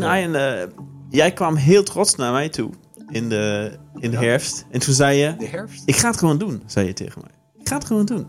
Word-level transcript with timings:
toen 0.00 0.02
Arjen, 0.08 0.60
eh, 0.60 0.68
jij 1.10 1.32
kwam 1.32 1.54
heel 1.56 1.82
trots 1.82 2.14
naar 2.14 2.32
mij 2.32 2.48
toe 2.48 2.70
in 3.10 3.28
de, 3.28 3.72
in 3.98 4.10
de 4.10 4.16
Ja. 4.16 4.22
herfst. 4.22 4.64
En 4.70 4.80
toen 4.80 4.94
zei 4.94 5.18
je, 5.18 5.36
De 5.38 5.46
herfst. 5.46 5.82
ik 5.86 5.96
ga 5.96 6.08
het 6.08 6.18
gewoon 6.18 6.38
doen, 6.38 6.62
zei 6.66 6.86
je 6.86 6.92
tegen 6.92 7.20
mij. 7.22 7.30
Ik 7.60 7.68
ga 7.68 7.74
het 7.74 7.84
gewoon 7.84 8.04
doen. 8.04 8.26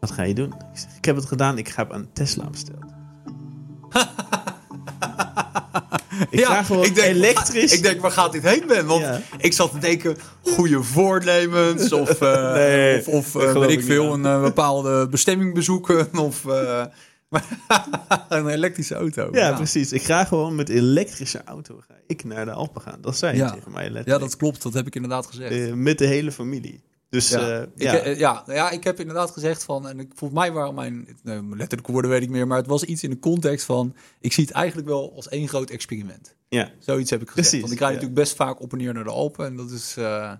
Wat 0.00 0.10
ga 0.10 0.22
je 0.22 0.34
doen? 0.34 0.46
Ik 0.72 0.78
zeg, 0.78 0.96
ik 0.96 1.04
heb 1.04 1.16
het 1.16 1.24
gedaan, 1.26 1.58
ik 1.58 1.68
heb 1.76 1.92
een 1.92 2.08
Tesla 2.12 2.50
besteld. 2.50 2.84
ik 6.30 6.44
ga 6.44 6.62
gewoon 6.62 6.84
ik 6.84 6.94
denk, 6.94 7.06
elektrisch. 7.14 7.72
Ik 7.72 7.82
denk, 7.82 8.00
waar 8.00 8.10
gaat 8.10 8.32
dit 8.32 8.42
heen, 8.42 8.64
Ben? 8.66 8.86
Want 8.86 9.00
Ja. 9.02 9.20
ik 9.38 9.52
zat 9.52 9.70
te 9.70 9.78
denken, 9.78 10.16
goede 10.42 10.82
voornemens. 10.82 11.92
Of, 11.92 12.20
eh, 12.20 12.52
Nee, 12.54 12.98
of, 12.98 13.34
of 13.34 13.42
eh, 13.42 13.52
weet 13.52 13.70
ik 13.70 13.76
niet 13.76 13.86
veel, 13.86 14.12
een 14.12 14.26
eh, 14.26 14.40
bepaalde 14.42 15.08
bestemming 15.08 15.54
bezoeken. 15.54 16.18
Of 16.18 16.44
eh, 16.46 16.84
een 18.28 18.48
elektrische 18.48 18.94
auto. 18.94 19.28
ja, 19.32 19.52
precies. 19.56 19.92
Ik 19.92 20.02
ga 20.02 20.24
gewoon 20.24 20.54
met 20.54 20.68
elektrische 20.68 21.44
auto 21.44 21.80
ga 21.88 21.94
ik 22.06 22.24
naar 22.24 22.44
de 22.44 22.52
Alpen 22.52 22.80
gaan. 22.80 23.00
Dat 23.00 23.16
zei 23.16 23.32
je 23.32 23.38
Ja. 23.42 23.50
tegen 23.50 23.72
mij 23.72 23.82
letterlijk. 23.82 24.08
Ja, 24.08 24.18
dat 24.18 24.36
klopt. 24.36 24.62
Dat 24.62 24.74
heb 24.74 24.86
ik 24.86 24.94
inderdaad 24.94 25.26
gezegd. 25.26 25.52
Eh, 25.52 25.72
met 25.72 25.98
de 25.98 26.06
hele 26.06 26.32
familie. 26.32 26.82
Dus 27.08 27.28
Ja. 27.28 27.48
ja, 27.48 27.60
Ik, 27.62 27.82
ja. 27.82 27.98
eh, 27.98 28.18
ja, 28.18 28.42
ja, 28.46 28.70
ik 28.70 28.84
heb 28.84 29.00
inderdaad 29.00 29.30
gezegd 29.30 29.64
van, 29.64 29.88
en 29.88 30.00
ik, 30.00 30.12
volgens 30.14 30.40
mij 30.40 30.52
waren 30.52 30.74
mijn, 30.74 31.08
nee, 31.22 31.42
letterlijke 31.50 31.92
woorden 31.92 32.10
weet 32.10 32.22
ik 32.22 32.28
meer, 32.30 32.46
maar 32.46 32.58
het 32.58 32.66
was 32.66 32.84
iets 32.84 33.02
in 33.02 33.10
de 33.10 33.18
context 33.18 33.64
van, 33.66 33.96
ik 34.20 34.32
zie 34.32 34.44
het 34.44 34.52
eigenlijk 34.52 34.88
wel 34.88 35.12
als 35.14 35.28
één 35.28 35.48
groot 35.48 35.70
experiment. 35.70 36.36
ja, 36.48 36.70
Zoiets 36.78 37.10
heb 37.10 37.22
ik 37.22 37.28
gezegd. 37.28 37.48
Precies, 37.48 37.60
Want 37.60 37.72
ik 37.72 37.78
rijd 37.78 37.92
ja. 37.92 37.96
natuurlijk 37.98 38.26
best 38.26 38.36
vaak 38.36 38.60
op 38.60 38.72
en 38.72 38.78
neer 38.78 38.94
naar 38.94 39.04
de 39.04 39.10
Alpen 39.10 39.46
en 39.46 39.56
dat 39.56 39.70
is, 39.70 39.96
eh, 39.96 40.30
het 40.30 40.38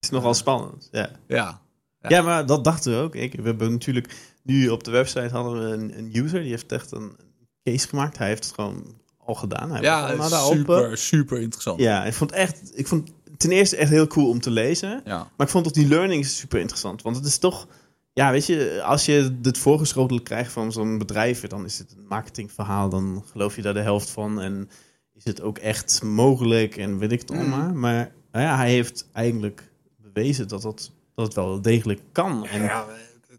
is 0.00 0.10
nogal 0.10 0.34
spannend. 0.34 0.88
Ja. 0.90 1.10
ja. 1.26 1.60
Ja. 2.00 2.08
Ja. 2.08 2.22
maar 2.22 2.46
dat 2.46 2.64
dachten 2.64 2.92
we 2.92 2.98
ook. 2.98 3.14
Ik, 3.14 3.32
we 3.34 3.42
hebben 3.42 3.70
natuurlijk 3.70 4.14
nu 4.46 4.68
op 4.68 4.84
de 4.84 4.90
website 4.90 5.28
hadden 5.28 5.60
we 5.62 5.74
een, 5.76 5.98
een 5.98 6.10
user 6.16 6.40
die 6.40 6.50
heeft 6.50 6.72
echt 6.72 6.92
een 6.92 7.16
case 7.62 7.88
gemaakt. 7.88 8.18
Hij 8.18 8.28
heeft 8.28 8.44
het 8.44 8.54
gewoon 8.54 8.94
al 9.18 9.34
gedaan. 9.34 9.70
Hij 9.70 9.82
Ja, 9.82 10.28
super, 10.28 10.98
super 10.98 11.40
interessant. 11.40 11.80
Ja, 11.80 12.04
ik 12.04 12.14
vond 12.14 12.32
echt, 12.32 12.70
ik 12.74 12.86
vond 12.86 13.12
het 13.24 13.38
ten 13.38 13.50
eerste 13.50 13.76
echt 13.76 13.90
heel 13.90 14.06
cool 14.06 14.28
om 14.28 14.40
te 14.40 14.50
lezen. 14.50 15.00
Ja. 15.04 15.16
Maar 15.36 15.46
ik 15.46 15.52
vond 15.52 15.66
ook 15.66 15.74
die 15.74 15.88
learnings 15.88 16.36
super 16.36 16.60
interessant. 16.60 17.02
Want 17.02 17.16
het 17.16 17.24
is 17.24 17.38
toch, 17.38 17.66
ja, 18.12 18.30
weet 18.30 18.46
je, 18.46 18.82
als 18.84 19.04
je 19.06 19.36
het 19.42 19.58
voorgeschoteld 19.58 20.22
krijgt 20.22 20.52
van 20.52 20.72
zo'n 20.72 20.98
bedrijf, 20.98 21.46
dan 21.46 21.64
is 21.64 21.78
het 21.78 21.94
een 21.98 22.06
marketingverhaal. 22.08 22.88
Dan 22.88 23.24
geloof 23.30 23.56
je 23.56 23.62
daar 23.62 23.74
de 23.74 23.80
helft 23.80 24.10
van. 24.10 24.40
En 24.40 24.68
is 25.14 25.24
het 25.24 25.40
ook 25.42 25.58
echt 25.58 26.02
mogelijk 26.02 26.76
en 26.76 26.98
weet 26.98 27.12
ik 27.12 27.20
het 27.20 27.30
Mm. 27.30 27.38
allemaal. 27.38 27.72
Maar 27.72 28.12
nou 28.32 28.44
ja, 28.44 28.56
hij 28.56 28.70
heeft 28.70 29.08
eigenlijk 29.12 29.70
bewezen 29.96 30.48
dat, 30.48 30.62
dat, 30.62 30.90
dat 31.14 31.26
het 31.26 31.34
wel 31.34 31.62
degelijk 31.62 32.00
kan. 32.12 32.46
En 32.46 32.62
ja, 32.62 32.86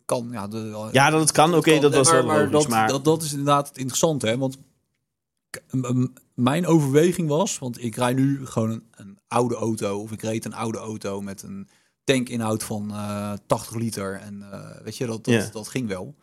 kan. 0.08 0.28
Ja, 0.32 0.48
de, 0.48 0.90
dat 0.92 1.20
het 1.20 1.32
kan, 1.32 1.56
oké, 1.56 1.80
dat 1.80 1.94
was 1.94 2.08
maar, 2.12 2.16
wel 2.16 2.26
maar 2.26 2.38
logisch. 2.38 2.52
dat, 2.52 2.68
maar 2.68 2.88
dat, 2.88 3.06
dat 3.06 3.22
is 3.24 3.32
inderdaad 3.32 3.68
het 3.68 3.78
interessante, 3.78 4.28
hè? 4.28 4.38
Want 4.38 4.58
mijn 6.34 6.66
overweging 6.66 7.28
was, 7.28 7.60
want 7.60 7.84
ik 7.84 7.96
rijd 7.96 8.16
nu 8.16 8.46
gewoon 8.46 8.70
een, 8.70 8.88
een 8.92 9.20
oude 9.28 9.56
auto, 9.56 10.02
of 10.02 10.12
ik 10.12 10.22
reed 10.22 10.46
een 10.46 10.54
oude 10.54 10.78
auto 10.78 11.22
met 11.22 11.44
een 11.44 11.68
tankinhoud 12.04 12.64
van 12.64 12.92
eh 12.92 13.34
80 13.48 13.76
liter. 13.76 14.14
En 14.20 14.52
eh, 14.52 14.82
weet 14.84 14.98
je, 14.98 15.06
dat, 15.06 15.24
dat, 15.26 15.34
Ja. 15.34 15.50
dat 15.52 15.68
ging 15.68 15.88
wel. 15.88 16.16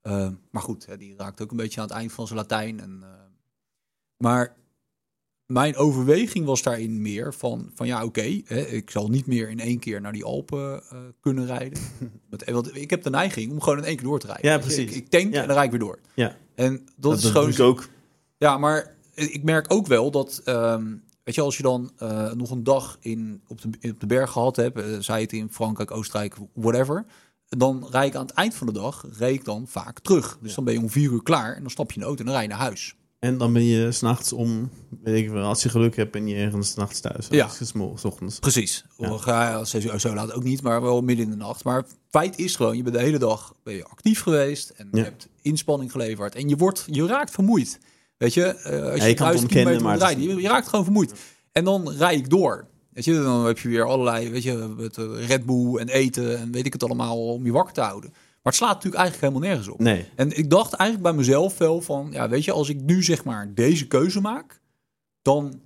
Eh, 0.00 0.28
maar 0.50 0.62
goed, 0.62 0.86
hè, 0.86 0.96
die 0.96 1.16
raakt 1.16 1.42
ook 1.42 1.50
een 1.50 1.56
beetje 1.56 1.80
aan 1.80 1.86
het 1.86 1.96
eind 1.96 2.12
van 2.12 2.26
zijn 2.26 2.38
Latijn. 2.38 2.80
En, 2.80 2.98
eh, 3.02 3.08
maar 4.16 4.56
mijn 5.46 5.76
overweging 5.76 6.46
was 6.46 6.62
daarin 6.62 7.02
meer 7.02 7.34
van, 7.34 7.70
van 7.74 7.86
ja, 7.86 8.04
oké, 8.04 8.20
ik 8.20 8.90
zal 8.90 9.08
niet 9.08 9.26
meer 9.26 9.50
in 9.50 9.60
één 9.60 9.78
keer 9.78 10.00
naar 10.00 10.12
die 10.12 10.24
Alpen 10.24 10.82
eh, 10.90 10.98
kunnen 11.20 11.46
rijden. 11.46 11.78
Met, 12.30 12.50
want 12.50 12.76
ik 12.76 12.90
heb 12.90 13.02
de 13.02 13.10
neiging 13.10 13.52
om 13.52 13.60
gewoon 13.60 13.78
in 13.78 13.84
één 13.84 13.96
keer 13.96 14.04
door 14.06 14.18
te 14.20 14.26
rijden. 14.26 14.50
Ja, 14.50 14.58
precies. 14.58 14.90
Ik, 14.90 14.96
ik 14.96 15.08
tank 15.08 15.32
Ja. 15.34 15.40
en 15.40 15.46
dan 15.46 15.56
rijd 15.56 15.72
ik 15.72 15.78
weer 15.78 15.88
door. 15.88 15.98
ja, 16.14 16.36
En 16.54 16.72
dat, 16.72 16.82
dat, 16.96 17.16
is 17.16 17.22
dat 17.22 17.30
gewoon... 17.32 17.46
doe 17.46 17.54
ik 17.54 17.60
ook. 17.60 17.88
Ja, 18.38 18.58
maar 18.58 18.94
ik 19.14 19.42
merk 19.42 19.72
ook 19.72 19.86
wel 19.86 20.10
dat, 20.10 20.40
ehm, 20.44 20.94
weet 21.24 21.34
je, 21.34 21.40
als 21.40 21.56
je 21.56 21.62
dan 21.62 21.92
eh, 21.96 22.32
nog 22.32 22.50
een 22.50 22.64
dag 22.64 22.96
in, 23.00 23.42
op, 23.46 23.60
de, 23.62 23.90
op 23.90 24.00
de 24.00 24.06
berg 24.06 24.30
gehad 24.30 24.56
hebt, 24.56 24.78
eh, 24.78 24.84
zij 24.98 25.20
het 25.20 25.32
in 25.32 25.48
Frankrijk, 25.50 25.90
Oostenrijk, 25.90 26.34
whatever, 26.54 27.04
dan 27.48 27.86
rijd 27.90 28.08
ik 28.08 28.14
aan 28.14 28.26
het 28.26 28.34
eind 28.34 28.54
van 28.54 28.66
de 28.66 28.72
dag, 28.72 29.06
rijd 29.18 29.34
ik 29.34 29.44
dan 29.44 29.66
vaak 29.68 30.00
terug. 30.00 30.38
Dus 30.40 30.54
dan 30.54 30.64
ben 30.64 30.74
je 30.74 30.80
om 30.80 30.90
vier 30.90 31.10
uur 31.12 31.22
klaar 31.22 31.54
en 31.54 31.60
dan 31.60 31.70
stap 31.70 31.88
je 31.88 31.94
in 31.94 32.00
de 32.00 32.06
auto 32.06 32.20
en 32.20 32.26
dan 32.26 32.34
rij 32.34 32.44
je 32.44 32.50
naar 32.50 32.58
huis. 32.66 32.96
En 33.24 33.38
dan 33.38 33.52
ben 33.52 33.64
je 33.64 33.92
s'nachts 33.92 34.32
om, 34.32 34.70
weet 35.02 35.24
ik 35.24 35.30
wel, 35.30 35.44
als 35.44 35.62
je 35.62 35.68
geluk 35.68 35.96
hebt, 35.96 36.10
ben 36.12 36.26
je 36.26 36.34
ergens 36.36 36.70
's 36.70 36.74
nachts 36.74 37.00
thuis. 37.00 37.26
Ja. 37.30 37.44
Als 37.44 37.72
's 38.00 38.04
ochtends. 38.04 38.38
Precies. 38.38 38.84
Ja. 38.96 39.12
Of 39.12 39.22
ga 39.22 39.58
je 39.58 39.64
zes 39.64 39.84
uur 39.84 40.00
zo 40.00 40.14
laat 40.14 40.32
ook 40.32 40.42
niet, 40.42 40.62
maar 40.62 40.82
wel 40.82 41.00
midden 41.00 41.24
in 41.24 41.30
de 41.30 41.36
nacht. 41.36 41.64
Maar 41.64 41.84
feit 42.10 42.38
is 42.38 42.56
gewoon, 42.56 42.76
je 42.76 42.82
bent 42.82 42.94
de 42.94 43.00
hele 43.02 43.18
dag 43.18 43.54
ben 43.62 43.74
je 43.74 43.84
actief 43.84 44.20
geweest 44.20 44.70
en 44.70 44.88
je 44.92 44.98
Ja. 44.98 45.04
hebt 45.04 45.28
inspanning 45.42 45.90
geleverd 45.90 46.34
en 46.34 46.48
je 46.48 46.56
wordt, 46.56 46.84
je 46.90 47.06
raakt 47.06 47.30
vermoeid. 47.30 47.78
Weet 48.16 48.34
je, 48.34 48.44
eh, 48.44 48.90
als 48.90 49.00
je, 49.02 49.08
je 49.08 49.14
kan 49.14 49.36
ontkennen, 49.36 49.82
maar 49.82 49.98
rijden, 49.98 50.22
je, 50.22 50.40
je 50.42 50.48
raakt 50.48 50.68
gewoon 50.68 50.84
vermoeid. 50.84 51.12
En 51.52 51.64
dan 51.64 51.90
rijd 51.90 52.18
ik 52.18 52.30
door. 52.30 52.66
Weet 52.90 53.04
je, 53.04 53.22
dan 53.22 53.46
heb 53.46 53.58
je 53.58 53.68
weer 53.68 53.84
allerlei, 53.84 54.30
weet 54.30 54.42
je, 54.42 54.74
met 54.76 54.98
eh, 54.98 55.26
Red 55.26 55.46
Bull 55.46 55.76
en 55.76 55.88
eten 55.88 56.38
en 56.38 56.52
weet 56.52 56.66
ik 56.66 56.72
het 56.72 56.82
allemaal 56.82 57.32
om 57.32 57.44
je 57.44 57.52
wakker 57.52 57.74
te 57.74 57.80
houden. 57.80 58.12
Maar 58.44 58.52
het 58.52 58.62
slaat 58.62 58.74
natuurlijk 58.74 59.02
eigenlijk 59.02 59.32
helemaal 59.32 59.50
nergens 59.50 59.74
op. 59.74 59.80
Nee. 59.80 60.08
En 60.16 60.36
ik 60.38 60.50
dacht 60.50 60.72
eigenlijk 60.72 61.10
bij 61.10 61.18
mezelf 61.18 61.58
wel 61.58 61.80
van, 61.80 62.08
ja, 62.12 62.28
weet 62.28 62.44
je, 62.44 62.52
als 62.52 62.68
ik 62.68 62.80
nu 62.80 63.02
zeg 63.02 63.24
maar 63.24 63.54
deze 63.54 63.86
keuze 63.86 64.20
maak, 64.20 64.60
dan 65.22 65.60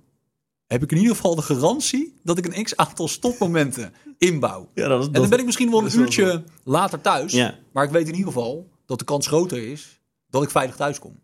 heb 0.67 0.83
ik 0.83 0.91
in 0.91 0.97
ieder 0.97 1.15
geval 1.15 1.35
de 1.35 1.41
garantie 1.41 2.19
dat 2.23 2.37
ik 2.37 2.45
een 2.45 2.63
x 2.63 2.75
aantal 2.75 3.07
stopmomenten 3.07 3.93
inbouw. 4.17 4.69
Ja, 4.73 4.87
dat 4.87 4.99
is, 4.99 5.05
En 5.05 5.11
dan 5.11 5.29
ben 5.29 5.39
ik 5.39 5.45
misschien 5.45 5.69
wel 5.69 5.79
een 5.83 5.89
wel 5.89 5.99
uurtje 5.99 6.43
later 6.63 7.01
thuis, 7.01 7.31
Ja. 7.33 7.55
maar 7.73 7.83
ik 7.83 7.89
weet 7.91 8.07
in 8.07 8.15
ieder 8.15 8.27
geval 8.33 8.69
dat 8.85 8.99
de 8.99 9.05
kans 9.05 9.27
groter 9.27 9.71
is 9.71 10.01
dat 10.29 10.43
ik 10.43 10.49
veilig 10.49 10.75
thuis 10.75 10.99
kom. 10.99 11.19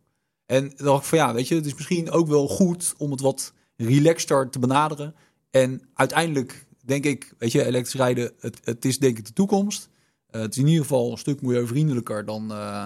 En 0.45 0.73
dan 0.75 0.85
dacht 0.85 1.01
ik 1.01 1.09
van 1.09 1.17
ja, 1.17 1.33
weet 1.33 1.47
je, 1.47 1.55
het 1.55 1.65
is 1.65 1.73
misschien 1.75 2.11
ook 2.11 2.27
wel 2.27 2.47
goed 2.47 2.93
om 2.97 3.11
het 3.11 3.21
wat 3.21 3.53
relaxter 3.77 4.49
te 4.49 4.59
benaderen. 4.59 5.15
En 5.51 5.81
uiteindelijk 5.93 6.65
denk 6.85 7.05
ik, 7.05 7.33
weet 7.37 7.51
je, 7.51 7.65
elektrisch 7.65 7.93
rijden, 7.95 8.31
het, 8.39 8.59
het 8.63 8.85
is 8.85 8.99
denk 8.99 9.17
ik 9.17 9.25
de 9.25 9.33
toekomst. 9.33 9.89
Eh, 10.35 10.41
het 10.41 10.51
is 10.51 10.57
in 10.57 10.67
ieder 10.67 10.81
geval 10.81 11.11
een 11.11 11.17
stuk 11.17 11.41
milieuvriendelijker 11.41 12.25
dan, 12.25 12.51
eh, 12.51 12.83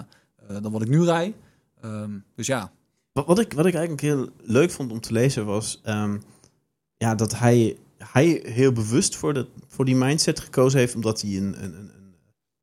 eh, 0.47 0.61
dan 0.61 0.71
wat 0.71 0.81
ik 0.81 0.89
nu 0.89 1.03
rijd. 1.03 1.35
Ehm, 1.81 2.11
dus 2.35 2.47
ja, 2.47 2.71
Wat, 3.11 3.25
wat, 3.25 3.39
ik, 3.39 3.53
wat 3.53 3.65
ik 3.65 3.73
eigenlijk 3.73 4.03
heel 4.03 4.29
leuk 4.41 4.71
vond 4.71 4.91
om 4.91 4.99
te 4.99 5.13
lezen 5.13 5.45
was 5.45 5.79
ehm, 5.83 6.17
ja, 6.97 7.15
dat 7.15 7.39
hij, 7.39 7.77
hij 7.97 8.41
heel 8.43 8.71
bewust 8.71 9.15
voor, 9.15 9.33
de, 9.33 9.47
voor 9.67 9.85
die 9.85 9.95
mindset 9.95 10.39
gekozen 10.39 10.79
heeft, 10.79 10.95
omdat 10.95 11.21
hij 11.21 11.37
een, 11.37 11.63
een, 11.63 11.73
een, 11.77 11.91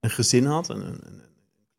een 0.01 0.11
gezin 0.11 0.45
had, 0.45 0.69
een, 0.69 0.83
een, 0.83 1.21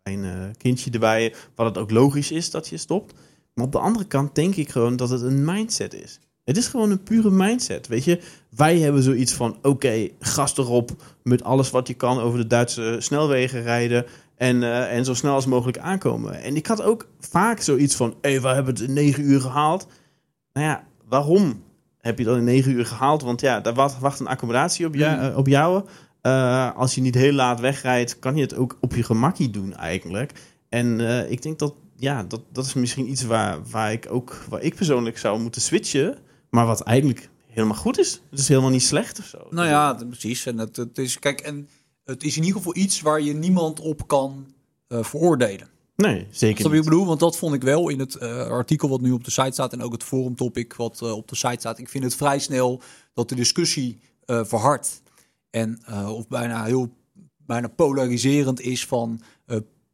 klein 0.04 0.56
kindje 0.58 0.92
erbij, 0.92 1.36
wat 1.56 1.66
het 1.66 1.78
ook 1.78 1.92
logisch 1.92 2.32
is 2.32 2.52
dat 2.52 2.68
je 2.68 2.78
stopt. 2.78 3.14
Maar 3.54 3.66
op 3.66 3.72
de 3.72 3.80
andere 3.80 4.06
kant 4.06 4.36
denk 4.36 4.56
ik 4.56 4.70
gewoon 4.70 4.96
dat 4.96 5.10
het 5.10 5.22
een 5.22 5.46
mindset 5.46 5.94
is. 5.94 6.20
Het 6.48 6.58
is 6.58 6.68
gewoon 6.68 6.92
een 6.92 7.04
pure 7.04 7.32
mindset, 7.32 7.88
weet 7.88 8.04
je. 8.04 8.20
Wij 8.50 8.80
hebben 8.80 9.04
zoiets 9.04 9.34
van, 9.34 9.58
oké, 9.62 10.08
gas 10.20 10.58
erop 10.58 10.92
met 11.24 11.44
alles 11.44 11.70
wat 11.70 11.88
je 11.88 11.94
kan 11.94 12.20
over 12.20 12.40
de 12.40 12.48
Duitse 12.48 12.96
snelwegen 13.00 13.62
rijden. 13.62 14.06
En, 14.36 14.64
eh, 14.64 14.96
en 14.98 15.06
zo 15.06 15.14
snel 15.14 15.34
als 15.34 15.46
mogelijk 15.46 15.78
aankomen. 15.78 16.42
En 16.42 16.56
ik 16.56 16.68
had 16.68 16.82
ook 16.82 17.08
vaak 17.20 17.62
zoiets 17.62 17.96
van: 17.96 18.16
hé, 18.22 18.30
hey, 18.32 18.42
we 18.42 18.48
hebben 18.48 18.74
het 18.74 18.84
in 18.84 18.94
negen 18.94 19.24
uur 19.24 19.42
gehaald. 19.42 19.88
Nou 20.54 20.66
ja, 20.68 20.84
waarom 21.08 21.64
heb 21.98 22.18
je 22.18 22.24
dat 22.24 22.38
in 22.38 22.44
negen 22.44 22.72
uur 22.72 22.86
gehaald? 22.86 23.22
Want 23.22 23.42
ja, 23.42 23.60
daar 23.60 23.74
wacht, 23.74 24.00
wacht 24.00 24.20
een 24.20 24.28
accommodatie 24.28 24.86
op, 24.86 24.96
jou, 24.96 25.16
Mm. 25.16 25.22
eh, 25.22 25.38
op 25.38 25.48
jou. 25.48 25.84
Eh, 26.22 26.76
als 26.76 26.96
je 26.96 27.02
niet 27.02 27.16
heel 27.16 27.34
laat 27.34 27.60
wegrijdt, 27.60 28.20
kan 28.20 28.36
je 28.36 28.42
het 28.42 28.56
ook 28.56 28.78
op 28.82 28.96
je 28.96 29.04
gemakkie 29.04 29.50
doen 29.50 29.76
eigenlijk. 29.76 30.34
En 30.70 31.00
ik 31.30 31.42
denk 31.42 31.60
dat, 31.60 31.74
ja, 31.96 32.24
dat, 32.24 32.42
dat 32.52 32.66
is 32.66 32.74
misschien 32.74 33.10
iets 33.10 33.24
waar, 33.24 33.58
waar 33.72 33.92
ik 33.92 34.08
ook, 34.10 34.44
waar 34.50 34.62
ik 34.62 34.76
persoonlijk 34.76 35.18
zou 35.18 35.40
moeten 35.40 35.62
switchen. 35.62 36.18
Maar 36.50 36.66
wat 36.66 36.82
eigenlijk 36.82 37.30
helemaal 37.48 37.78
goed 37.78 38.00
is. 38.00 38.22
Het 38.30 38.40
is 38.40 38.48
helemaal 38.48 38.70
niet 38.70 38.84
slecht 38.84 39.20
of 39.20 39.26
zo. 39.26 39.48
nou 39.50 39.68
ja, 39.68 39.94
precies. 39.94 40.46
En 40.46 40.58
het, 40.58 40.76
het 40.76 40.98
is, 40.98 41.20
kijk, 41.20 41.42
en 41.42 41.70
het 42.04 42.24
is 42.24 42.38
in 42.38 42.44
ieder 42.44 42.58
geval 42.58 42.76
iets 42.76 43.02
waar 43.02 43.22
je 43.22 43.34
niemand 43.34 43.80
op 43.80 44.08
kan 44.08 44.54
eh, 44.88 45.04
veroordelen. 45.04 45.70
Nee, 45.96 46.28
zeker 46.32 46.64
wat 46.64 46.74
ik 46.74 46.84
bedoel? 46.84 47.06
Want 47.06 47.20
dat 47.20 47.38
vond 47.38 47.54
ik 47.54 47.62
wel 47.62 47.90
in 47.90 48.00
het 48.00 48.16
eh, 48.16 48.48
artikel 48.48 48.90
wat 48.90 49.02
nu 49.02 49.12
op 49.12 49.24
de 49.24 49.32
site 49.32 49.52
staat 49.52 49.74
en 49.74 49.82
ook 49.82 49.92
het 49.92 50.04
forum 50.04 50.36
topic 50.36 50.74
wat 50.74 51.02
eh, 51.02 51.12
op 51.12 51.28
de 51.28 51.36
site 51.36 51.60
staat. 51.60 51.80
Ik 51.80 51.90
vind 51.90 52.04
het 52.04 52.16
vrij 52.16 52.40
snel 52.40 52.82
dat 53.14 53.30
de 53.30 53.36
discussie 53.36 54.00
verhardt 54.26 55.02
en 55.50 55.80
of 56.08 56.28
bijna 56.28 56.64
heel 56.64 56.90
bijna 57.46 57.68
polariserend 57.68 58.62
is 58.62 58.86
van 58.86 59.22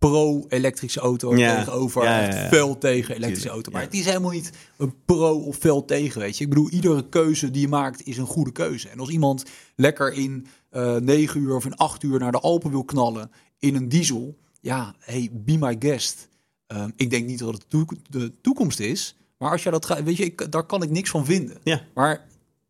pro-elektrische 0.09 0.99
auto 0.99 1.35
Ja. 1.35 1.55
tegenover 1.55 2.03
Ja, 2.03 2.49
ja, 2.51 2.75
tegen 2.75 3.15
elektrische 3.15 3.49
auto. 3.49 3.71
Maar 3.71 3.81
het 3.81 3.93
is 3.93 4.05
helemaal 4.05 4.31
niet 4.31 4.51
een 4.77 4.93
pro 5.05 5.35
of 5.39 5.55
fel 5.57 5.85
tegen, 5.85 6.21
weet 6.21 6.37
je. 6.37 6.43
Ik 6.43 6.49
bedoel, 6.49 6.69
iedere 6.69 7.09
keuze 7.09 7.51
die 7.51 7.61
je 7.61 7.67
maakt 7.67 8.05
is 8.05 8.17
een 8.17 8.25
goede 8.25 8.51
keuze. 8.51 8.89
En 8.89 8.99
als 8.99 9.09
iemand 9.09 9.43
lekker 9.75 10.13
in 10.13 10.47
eh 10.69 10.95
9 10.95 11.41
uur 11.41 11.55
of 11.55 11.65
in 11.65 11.75
8 11.75 12.03
uur 12.03 12.19
naar 12.19 12.31
de 12.31 12.39
Alpen 12.39 12.71
wil 12.71 12.83
knallen 12.83 13.31
in 13.59 13.75
een 13.75 13.89
diesel, 13.89 14.37
ja, 14.61 14.95
hey, 14.99 15.29
be 15.33 15.57
my 15.57 15.75
guest. 15.79 16.29
Ehm, 16.67 16.89
ik 16.95 17.09
denk 17.09 17.25
niet 17.27 17.39
dat 17.39 17.53
het 17.53 17.69
toek- 17.69 17.93
de 18.09 18.31
toekomst 18.41 18.79
is, 18.79 19.15
maar 19.37 19.51
als 19.51 19.63
jij 19.63 19.71
dat 19.71 19.85
gaat, 19.85 20.03
weet 20.03 20.17
je, 20.17 20.23
ik, 20.25 20.51
daar 20.51 20.65
kan 20.65 20.83
ik 20.83 20.89
niks 20.89 21.09
van 21.09 21.25
vinden. 21.25 21.57
Ja. 21.63 21.81
Maar 21.93 22.25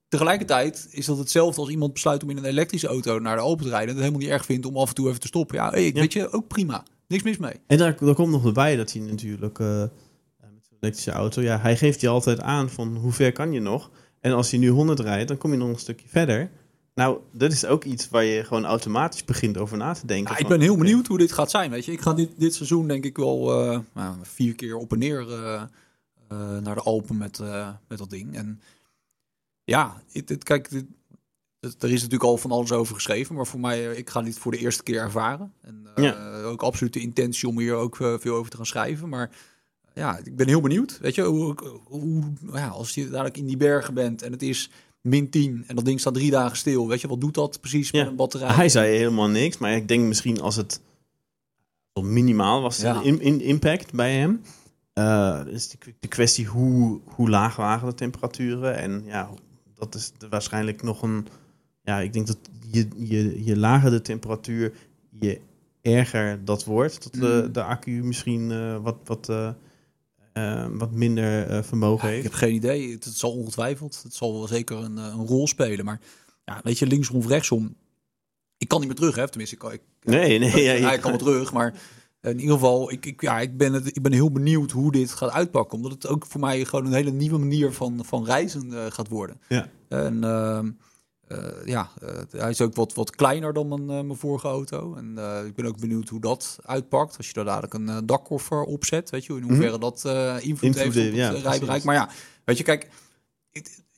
tegelijkertijd 0.08 0.88
is 0.92 1.06
dat 1.06 1.18
hetzelfde 1.18 1.62
als 1.62 1.70
iemand 1.70 1.94
besluit 1.94 2.24
om 2.24 2.30
in 2.30 2.38
een 2.38 2.46
elektrische 2.46 2.88
auto 2.88 3.20
naar 3.20 3.36
de 3.36 3.42
Alpen 3.42 3.64
te 3.66 3.70
rijden 3.70 3.90
en 3.90 3.96
het 3.96 4.04
helemaal 4.04 4.22
niet 4.28 4.36
erg 4.38 4.46
vindt 4.46 4.66
om 4.66 4.78
af 4.78 4.90
en 4.90 4.96
toe 4.96 5.08
even 5.08 5.20
te 5.20 5.28
stoppen. 5.28 5.56
Ja, 5.58 5.70
hey, 5.70 5.86
Ja. 5.86 5.92
weet 5.94 6.14
je, 6.14 6.32
ook 6.32 6.48
prima. 6.48 6.84
Niks 7.14 7.26
mis 7.26 7.38
mee. 7.38 7.54
En 7.68 7.78
daar, 7.78 7.98
daar 8.00 8.16
komt 8.16 8.32
nog 8.32 8.52
bij 8.52 8.76
dat 8.76 8.92
hij 8.92 9.02
natuurlijk 9.02 9.60
eh, 9.60 9.80
met 9.80 9.90
zijn 10.40 10.78
elektrische 10.80 11.12
auto, 11.12 11.42
ja, 11.42 11.60
hij 11.60 11.78
geeft 11.78 12.02
je 12.02 12.08
altijd 12.08 12.42
aan 12.42 12.70
van 12.70 12.96
hoe 12.96 13.12
ver 13.12 13.32
kan 13.32 13.52
je 13.52 13.60
nog. 13.60 13.92
En 14.20 14.32
als 14.32 14.52
je 14.52 14.58
nu 14.58 14.70
100 14.70 15.00
rijdt, 15.00 15.28
dan 15.28 15.38
kom 15.38 15.52
je 15.52 15.58
nog 15.58 15.70
een 15.70 15.80
stukje 15.80 16.08
verder. 16.08 16.52
Nou, 16.96 17.20
dat 17.32 17.52
is 17.52 17.66
ook 17.66 17.84
iets 17.84 18.10
waar 18.10 18.24
je 18.24 18.44
gewoon 18.44 18.66
automatisch 18.66 19.26
begint 19.26 19.58
over 19.58 19.78
na 19.78 19.94
te 19.94 20.06
denken. 20.06 20.34
Ja, 20.34 20.40
ik 20.40 20.48
ben 20.48 20.62
heel 20.62 20.78
benieuwd 20.78 21.08
hoe 21.08 21.18
dit 21.18 21.32
gaat 21.32 21.52
zijn. 21.52 21.72
Weet 21.72 21.86
je, 21.86 21.92
ik 21.92 22.02
ga 22.02 22.14
dit, 22.14 22.30
dit 22.38 22.54
seizoen 22.56 22.88
denk 22.88 23.06
ik 23.06 23.18
wel 23.18 23.62
eh, 23.72 23.80
nou, 23.94 24.16
vier 24.22 24.56
keer 24.56 24.76
op 24.76 24.92
en 24.92 25.00
neer 25.00 25.26
naar 26.62 26.76
de 26.76 26.82
Alpen 26.82 27.18
met, 27.18 27.40
met 27.88 27.98
dat 27.98 28.10
ding. 28.10 28.36
En 28.36 28.62
ja, 29.64 30.02
het, 30.12 30.30
het- 30.30 30.44
kijk, 30.44 30.70
dit, 30.70 30.86
er 31.64 31.90
is 31.92 31.94
natuurlijk 32.02 32.24
al 32.24 32.38
van 32.38 32.52
alles 32.52 32.72
over 32.72 32.96
geschreven, 32.96 33.36
maar 33.36 33.48
voor 33.48 33.60
mij, 33.60 33.90
eh, 33.92 33.98
ik 33.98 34.10
ga 34.10 34.22
dit 34.22 34.38
voor 34.40 34.52
de 34.52 34.58
eerste 34.58 34.84
keer 34.84 35.00
ervaren. 35.02 35.54
En 35.62 35.88
eh, 35.96 36.46
ook 36.46 36.62
absoluut 36.64 36.94
de 36.94 37.00
intentie 37.00 37.48
om 37.48 37.60
hier 37.60 37.74
ook 37.76 38.00
eh, 38.00 38.14
veel 38.20 38.36
over 38.36 38.52
te 38.52 38.58
gaan 38.58 38.66
schrijven. 38.66 39.10
Maar 39.10 39.32
ja, 39.94 40.20
ik 40.24 40.36
ben 40.36 40.48
heel 40.48 40.62
benieuwd. 40.62 40.98
Weet 41.02 41.16
je, 41.16 41.22
hoe, 41.24 41.56
hoe 41.84 42.24
ja, 42.54 42.68
als 42.68 42.94
je 42.94 43.10
dadelijk 43.10 43.38
in 43.38 43.46
die 43.46 43.58
bergen 43.58 43.94
bent 43.94 44.22
en 44.22 44.32
het 44.32 44.42
is 44.42 44.70
min 45.02 45.30
10 45.30 45.64
en 45.68 45.76
dat 45.76 45.86
ding 45.86 46.00
staat 46.00 46.14
drie 46.14 46.32
dagen 46.32 46.58
stil. 46.58 46.88
Weet 46.88 47.02
je, 47.02 47.08
wat 47.08 47.22
doet 47.22 47.34
dat 47.34 47.60
precies 47.60 47.90
Ja. 47.90 48.00
met 48.00 48.10
een 48.10 48.16
batterij? 48.16 48.54
Hij 48.54 48.70
zei 48.70 48.98
helemaal 48.98 49.28
niks, 49.30 49.58
maar 49.58 49.76
ik 49.76 49.88
denk 49.88 50.08
misschien 50.08 50.42
als 50.42 50.56
het 50.56 50.82
minimaal 52.02 52.62
was, 52.62 52.78
Ja. 52.78 53.00
de 53.00 53.06
in, 53.08 53.22
in- 53.22 53.42
impact 53.42 53.94
bij 53.94 54.16
hem. 54.16 54.42
Is 55.48 55.70
de, 55.70 55.78
de 56.00 56.08
kwestie 56.08 56.46
hoe, 56.46 57.00
hoe 57.06 57.30
laag 57.30 57.56
waren 57.56 57.90
de 57.90 57.96
temperaturen. 57.96 58.78
En 58.78 59.04
ja, 59.06 59.30
dat 59.76 59.96
is 59.96 60.12
de- 60.18 60.30
waarschijnlijk 60.30 60.82
nog 60.84 61.02
een. 61.02 61.28
Ja, 61.84 62.00
ik 62.00 62.14
denk 62.14 62.28
dat 62.28 62.38
je, 62.72 62.88
je, 62.96 63.44
je 63.44 63.58
lager 63.58 63.92
de 63.92 64.02
temperatuur, 64.02 64.74
je 65.20 65.40
erger 65.82 66.46
dat 66.46 66.64
wordt. 66.66 67.04
Dat 67.04 67.14
de, 67.22 67.44
Mm. 67.46 67.54
de 67.54 67.64
accu 67.64 68.04
misschien 68.04 68.52
eh, 68.52 68.78
wat, 68.82 68.98
wat, 69.04 69.30
eh, 69.30 69.50
eh, 70.34 70.68
wat 70.72 70.92
minder 70.92 71.64
vermogen 71.64 72.08
Ja, 72.08 72.14
ik 72.16 72.22
heeft. 72.22 72.32
heb 72.34 72.42
geen 72.42 72.56
idee. 72.56 72.92
Het, 72.92 73.04
het 73.06 73.18
zal 73.18 73.32
ongetwijfeld. 73.32 74.00
Het 74.04 74.14
zal 74.16 74.34
wel 74.34 74.48
zeker 74.48 74.78
een, 74.78 74.98
een 74.98 75.26
rol 75.28 75.48
spelen. 75.48 75.86
Maar 75.86 76.00
ja, 76.46 76.60
weet 76.64 76.80
je, 76.80 76.88
linksom 76.88 77.16
of 77.16 77.28
rechtsom. 77.28 77.76
Ik 78.58 78.68
kan 78.68 78.80
niet 78.80 78.88
meer 78.88 78.98
terug, 78.98 79.16
hè? 79.16 79.28
Tenminste, 79.30 79.56
ik 79.56 79.62
kan, 79.62 79.72
ik, 79.72 79.82
Nee, 80.04 80.40
nee. 80.40 80.64
Ja, 80.64 80.74
ja, 80.74 80.94
ik 80.94 81.02
kan 81.02 81.12
wel 81.12 81.20
terug. 81.20 81.54
Maar 81.54 81.74
in 82.22 82.40
ieder 82.40 82.54
geval, 82.54 82.92
ik, 82.92 83.06
ik, 83.06 83.22
ja, 83.22 83.40
ik, 83.40 83.58
ben 83.58 83.74
het, 83.74 83.88
ik 83.96 84.02
ben 84.02 84.12
heel 84.12 84.32
benieuwd 84.32 84.72
hoe 84.72 84.92
dit 84.92 85.12
gaat 85.12 85.32
uitpakken. 85.32 85.76
Omdat 85.78 85.92
het 85.92 86.08
ook 86.08 86.26
voor 86.26 86.40
mij 86.40 86.66
gewoon 86.66 86.86
een 86.86 86.94
hele 86.94 87.12
nieuwe 87.12 87.38
manier 87.38 87.72
van, 87.72 88.06
van 88.06 88.26
reizen 88.26 88.92
gaat 88.92 89.08
worden. 89.08 89.40
Ja. 89.50 89.70
En 89.88 90.24
ehm, 90.24 90.66
eh, 90.68 90.72
ja, 91.66 91.90
eh, 92.02 92.10
hij 92.32 92.50
is 92.50 92.62
ook 92.62 92.76
wat, 92.76 92.94
wat 92.94 93.16
kleiner 93.16 93.54
dan 93.54 93.68
mijn, 93.68 93.82
eh, 93.82 93.88
mijn 93.88 94.16
vorige 94.18 94.48
auto. 94.48 94.96
En 94.96 95.18
eh, 95.18 95.46
ik 95.46 95.56
ben 95.56 95.66
ook 95.66 95.80
benieuwd 95.80 96.10
hoe 96.10 96.20
dat 96.20 96.60
uitpakt. 96.66 97.18
Als 97.18 97.28
je 97.28 97.34
daar 97.34 97.46
dadelijk 97.46 97.74
een 97.74 97.90
eh, 97.90 97.98
dakkoffer 98.06 98.64
op 98.64 98.86
zet. 98.86 99.10
Weet 99.10 99.26
je, 99.26 99.36
in 99.36 99.42
hoeverre 99.44 99.80
dat 99.80 100.06
eh, 100.06 100.36
invloed, 100.40 100.44
Invloed, 100.44 100.76
heeft 100.76 100.98
op 100.98 101.04
het 101.04 101.14
ja, 101.14 101.34
eh, 101.34 101.42
rijbereik. 101.42 101.84
Maar 101.84 101.96
ja, 101.96 102.10
weet 102.44 102.58
je, 102.58 102.64
kijk... 102.64 102.90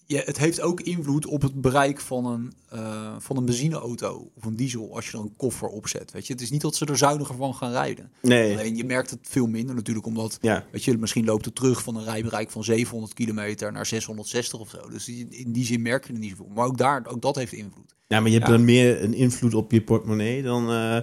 ja, 0.07 0.21
het 0.25 0.37
heeft 0.37 0.61
ook 0.61 0.81
invloed 0.81 1.25
op 1.25 1.41
het 1.41 1.61
bereik 1.61 1.99
van 2.01 2.25
een, 2.25 2.53
eh, 2.69 3.15
van 3.19 3.37
een 3.37 3.45
benzineauto 3.45 4.31
of 4.35 4.45
een 4.45 4.55
diesel 4.55 4.95
als 4.95 5.05
je 5.09 5.17
er 5.17 5.23
een 5.23 5.35
koffer 5.37 5.67
opzet. 5.67 6.11
Weet 6.11 6.27
je, 6.27 6.33
het 6.33 6.41
is 6.41 6.51
niet 6.51 6.61
dat 6.61 6.75
ze 6.75 6.85
er 6.85 6.97
zuiniger 6.97 7.35
van 7.35 7.55
gaan 7.55 7.71
rijden. 7.71 8.11
nee. 8.21 8.57
Alleen 8.57 8.75
je 8.75 8.83
merkt 8.83 9.09
het 9.09 9.19
veel 9.21 9.47
minder 9.47 9.75
natuurlijk, 9.75 10.05
omdat 10.05 10.37
Ja. 10.41 10.65
weet 10.71 10.83
je, 10.83 10.97
misschien 10.97 11.25
loopt 11.25 11.45
het 11.45 11.55
terug 11.55 11.83
van 11.83 11.95
een 11.95 12.03
rijbereik 12.03 12.51
van 12.51 12.63
700 12.63 13.13
kilometer 13.13 13.71
naar 13.71 13.85
660 13.85 14.59
of 14.59 14.69
zo. 14.69 14.89
Dus 14.89 15.09
in 15.09 15.51
die 15.51 15.65
zin 15.65 15.81
merk 15.81 16.05
je 16.07 16.11
het 16.11 16.21
niet 16.21 16.29
zoveel. 16.29 16.51
Maar 16.55 16.65
ook 16.65 16.77
daar, 16.77 17.05
ook 17.07 17.21
dat 17.21 17.35
heeft 17.35 17.53
invloed. 17.53 17.95
Ja, 18.07 18.19
maar 18.19 18.29
je 18.29 18.35
hebt 18.37 18.49
Ja. 18.49 18.55
dan 18.55 18.65
meer 18.65 19.03
een 19.03 19.13
invloed 19.13 19.53
op 19.53 19.71
je 19.71 19.81
portemonnee 19.83 20.43
dan 20.43 20.69
eh, 20.69 20.97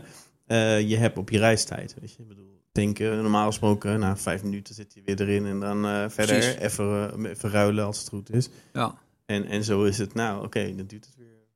eh, 0.47 0.89
je 0.89 0.97
hebt 0.97 1.19
op 1.19 1.31
je 1.31 1.39
reistijd. 1.39 1.95
Weet 2.01 2.13
je, 2.13 2.23
ik 2.23 2.29
bedoel, 2.29 2.52
tanken, 2.73 3.23
normaal 3.23 3.47
gesproken, 3.47 3.99
na 4.01 4.17
vijf 4.17 4.43
minuten 4.43 4.75
zit 4.75 4.95
je 4.95 5.03
weer 5.05 5.21
erin 5.21 5.47
en 5.47 5.61
dan 5.61 5.85
eh, 5.87 6.09
verder 6.09 6.59
even, 6.59 7.13
eh, 7.25 7.31
even 7.31 7.51
ruilen 7.51 7.85
als 7.85 7.99
het 7.99 8.09
goed 8.09 8.31
is. 8.31 8.49
Ja. 8.73 8.99
En, 9.27 9.45
en 9.45 9.65
zo 9.65 9.85
is 9.85 9.99
het, 9.99 10.15
nou 10.15 10.45
oké, 10.45 10.75
dan 10.77 10.87
duurt 10.87 11.07
het 11.07 11.17
weer. 11.17 11.47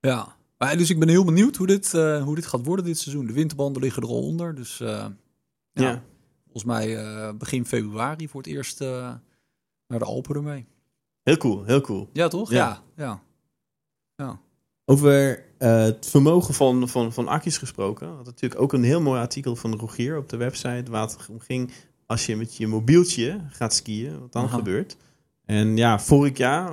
Ja. 0.00 0.36
Maar, 0.58 0.76
dus 0.76 0.90
ik 0.90 0.98
ben 0.98 1.08
heel 1.08 1.24
benieuwd 1.24 1.56
hoe 1.56 1.66
dit, 1.66 1.94
eh, 1.94 2.22
hoe 2.22 2.34
dit 2.34 2.46
gaat 2.46 2.64
worden 2.66 2.84
dit 2.84 2.98
seizoen. 2.98 3.26
De 3.26 3.32
winterbanden 3.32 3.82
liggen 3.82 4.02
er 4.02 4.08
al 4.08 4.22
onder. 4.22 4.54
Dus 4.54 4.80
eh, 4.80 4.88
ja, 4.88 5.12
Ja. 5.72 6.02
volgens 6.42 6.64
mij 6.64 6.96
eh, 6.96 7.32
begin 7.34 7.66
februari 7.66 8.28
voor 8.28 8.42
het 8.42 8.50
eerst 8.50 8.80
eh, 8.80 9.14
naar 9.86 9.98
de 9.98 10.04
Alpen 10.04 10.34
ermee. 10.34 10.66
Heel 11.22 11.36
cool, 11.36 11.64
heel 11.64 11.80
cool. 11.80 12.10
Ja, 12.12 12.28
toch? 12.28 12.50
Ja. 12.50 12.82
Ja. 12.96 13.04
ja. 13.04 13.22
ja. 14.16 14.40
Over 14.84 15.44
eh, 15.58 15.82
het 15.82 16.06
vermogen 16.08 16.54
van, 16.54 16.88
van, 16.88 17.12
van 17.12 17.28
accu's 17.28 17.58
gesproken. 17.58 18.08
had 18.16 18.24
natuurlijk 18.24 18.60
ook 18.60 18.72
een 18.72 18.84
heel 18.84 19.00
mooi 19.00 19.20
artikel 19.20 19.56
van 19.56 19.76
Rogier 19.76 20.18
op 20.18 20.28
de 20.28 20.36
website. 20.36 20.90
Waar 20.90 21.02
het 21.02 21.16
om 21.30 21.40
ging 21.40 21.70
als 22.06 22.26
je 22.26 22.36
met 22.36 22.56
je 22.56 22.66
mobieltje 22.66 23.40
gaat 23.50 23.74
skiën, 23.74 24.20
wat 24.20 24.32
dan 24.32 24.44
Aha. 24.44 24.56
gebeurt. 24.56 24.96
En 25.44 25.76
ja, 25.76 26.00
vorig 26.00 26.36
jaar, 26.36 26.70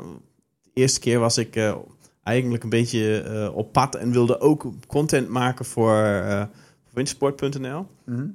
de 0.62 0.70
eerste 0.74 1.00
keer 1.00 1.20
was 1.20 1.38
ik 1.38 1.56
eh, 1.56 1.76
eigenlijk 2.24 2.64
een 2.64 2.70
beetje 2.70 3.22
eh, 3.22 3.56
op 3.56 3.72
pad 3.72 3.96
en 3.96 4.12
wilde 4.12 4.40
ook 4.40 4.66
content 4.88 5.30
maken 5.30 5.66
voor 5.66 6.50
wintersport.nl. 6.94 7.86
Mhm. 8.06 8.28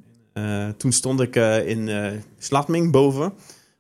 Toen 0.76 0.92
stond 0.92 1.20
ik 1.20 1.36
in 1.66 1.90
Slatming 2.38 2.92
boven. 2.92 3.32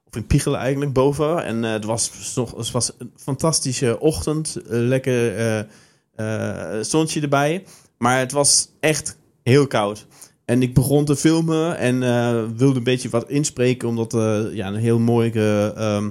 Of 0.06 0.16
in 0.16 0.26
Piegelen 0.26 0.60
eigenlijk 0.60 0.92
boven. 0.92 1.44
En 1.44 1.62
het, 1.62 1.84
was 1.84 2.34
nog, 2.34 2.56
het 2.56 2.70
was 2.70 2.92
een 2.98 3.12
fantastische 3.16 4.00
ochtend. 4.00 4.60
lekker 4.66 5.66
zonnetje 6.80 7.20
erbij. 7.20 7.64
Maar 7.98 8.18
het 8.18 8.32
was 8.32 8.68
echt 8.80 9.18
heel 9.42 9.66
koud. 9.66 10.06
En 10.44 10.62
ik 10.62 10.74
begon 10.74 11.04
te 11.04 11.16
filmen 11.16 11.78
en 11.78 12.02
eh, 12.02 12.42
wilde 12.56 12.78
een 12.78 12.84
beetje 12.84 13.08
wat 13.08 13.28
inspreken. 13.28 13.88
Omdat 13.88 14.14
eh 14.14 14.44
ja, 14.52 14.66
een 14.66 14.74
heel 14.74 14.98
mooi... 14.98 15.30
eh, 15.30 15.76
ehm, 15.76 16.10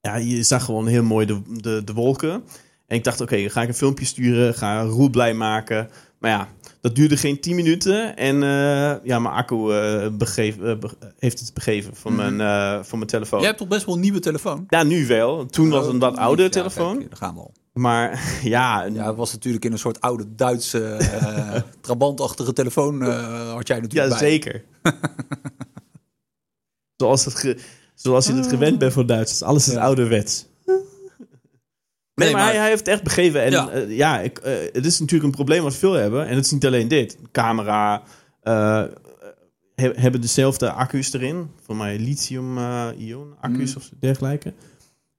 ja, 0.00 0.16
je 0.16 0.42
zag 0.42 0.64
gewoon 0.64 0.86
heel 0.86 1.02
mooi 1.02 1.26
de, 1.26 1.40
de, 1.60 1.84
de 1.84 1.92
wolken. 1.92 2.42
En 2.86 2.96
ik 2.96 3.04
dacht, 3.04 3.20
oké, 3.20 3.48
ga 3.48 3.62
ik 3.62 3.68
een 3.68 3.74
filmpje 3.74 4.04
sturen. 4.04 4.54
Ga 4.54 4.82
Roel 4.82 5.10
blij 5.10 5.34
maken. 5.34 5.88
Maar 6.26 6.34
ja, 6.34 6.48
dat 6.80 6.94
duurde 6.94 7.16
geen 7.16 7.40
10 7.40 7.54
minuten. 7.54 8.16
En 8.16 8.42
eh, 8.42 9.04
ja, 9.04 9.18
mijn 9.18 9.34
accu 9.34 9.54
eh, 9.72 10.08
begeef, 10.12 10.58
eh, 10.60 10.78
be- 10.78 10.96
heeft 11.18 11.38
het 11.40 11.54
begeven 11.54 11.96
van, 11.96 12.12
Mhm. 12.14 12.36
mijn, 12.36 12.84
van 12.84 12.98
mijn 12.98 13.10
telefoon. 13.10 13.40
Je 13.40 13.46
hebt 13.46 13.58
toch 13.58 13.68
best 13.68 13.84
wel 13.86 13.94
een 13.94 14.00
nieuwe 14.00 14.18
telefoon? 14.18 14.64
Ja, 14.68 14.82
nu 14.82 15.06
wel. 15.06 15.46
Toen 15.46 15.68
was 15.70 15.84
het 15.84 15.94
een 15.94 16.00
wat 16.00 16.16
oude 16.16 16.42
Ja, 16.42 16.48
telefoon. 16.48 16.96
kijk, 16.98 17.08
daar 17.08 17.18
gaan 17.18 17.34
we 17.34 17.40
al. 17.40 17.52
Maar 17.72 18.20
ja, 18.42 18.84
Ja, 18.84 19.06
het 19.06 19.16
was 19.16 19.32
natuurlijk 19.32 19.64
in 19.64 19.72
een 19.72 19.78
soort 19.78 20.00
oude 20.00 20.34
Duitse 20.34 20.96
trabantachtige 21.80 22.52
telefoon 22.52 23.02
had 23.02 23.66
jij 23.66 23.76
ja 23.76 23.82
natuurlijk 23.82 24.08
bij. 24.08 24.18
zeker. 24.18 24.64
zoals, 26.96 27.24
het 27.24 27.56
zoals 27.94 28.26
je 28.26 28.32
het 28.32 28.46
gewend 28.46 28.78
bent 28.78 28.92
voor 28.92 29.06
Duitsers. 29.06 29.42
Alles 29.42 29.68
is 29.68 29.74
Ja. 29.74 29.80
ouderwets. 29.80 30.46
Nee, 32.16 32.32
maar, 32.32 32.40
maar- 32.40 32.50
Hij, 32.50 32.58
hij 32.60 32.68
heeft 32.68 32.78
het 32.78 32.88
echt 32.88 33.02
begeven. 33.02 33.42
En 33.42 33.50
Ja. 33.50 33.70
ja 33.88 34.20
ik, 34.20 34.38
eh, 34.38 34.54
het 34.72 34.86
is 34.86 34.98
natuurlijk 34.98 35.24
een 35.28 35.34
probleem 35.36 35.62
wat 35.62 35.74
veel 35.74 35.92
hebben. 35.92 36.26
En 36.26 36.36
het 36.36 36.44
is 36.44 36.50
niet 36.50 36.66
alleen 36.66 36.88
dit. 36.88 37.16
Camera 37.32 38.02
eh, 38.42 38.82
he- 39.74 39.90
hebben 39.94 40.20
dezelfde 40.20 40.70
accu's 40.70 41.12
erin. 41.12 41.50
Voor 41.62 41.76
mij 41.76 41.98
lithium-ion 41.98 43.34
accu's 43.40 43.70
Mm. 43.70 43.76
of 43.76 43.90
dergelijke. 44.00 44.52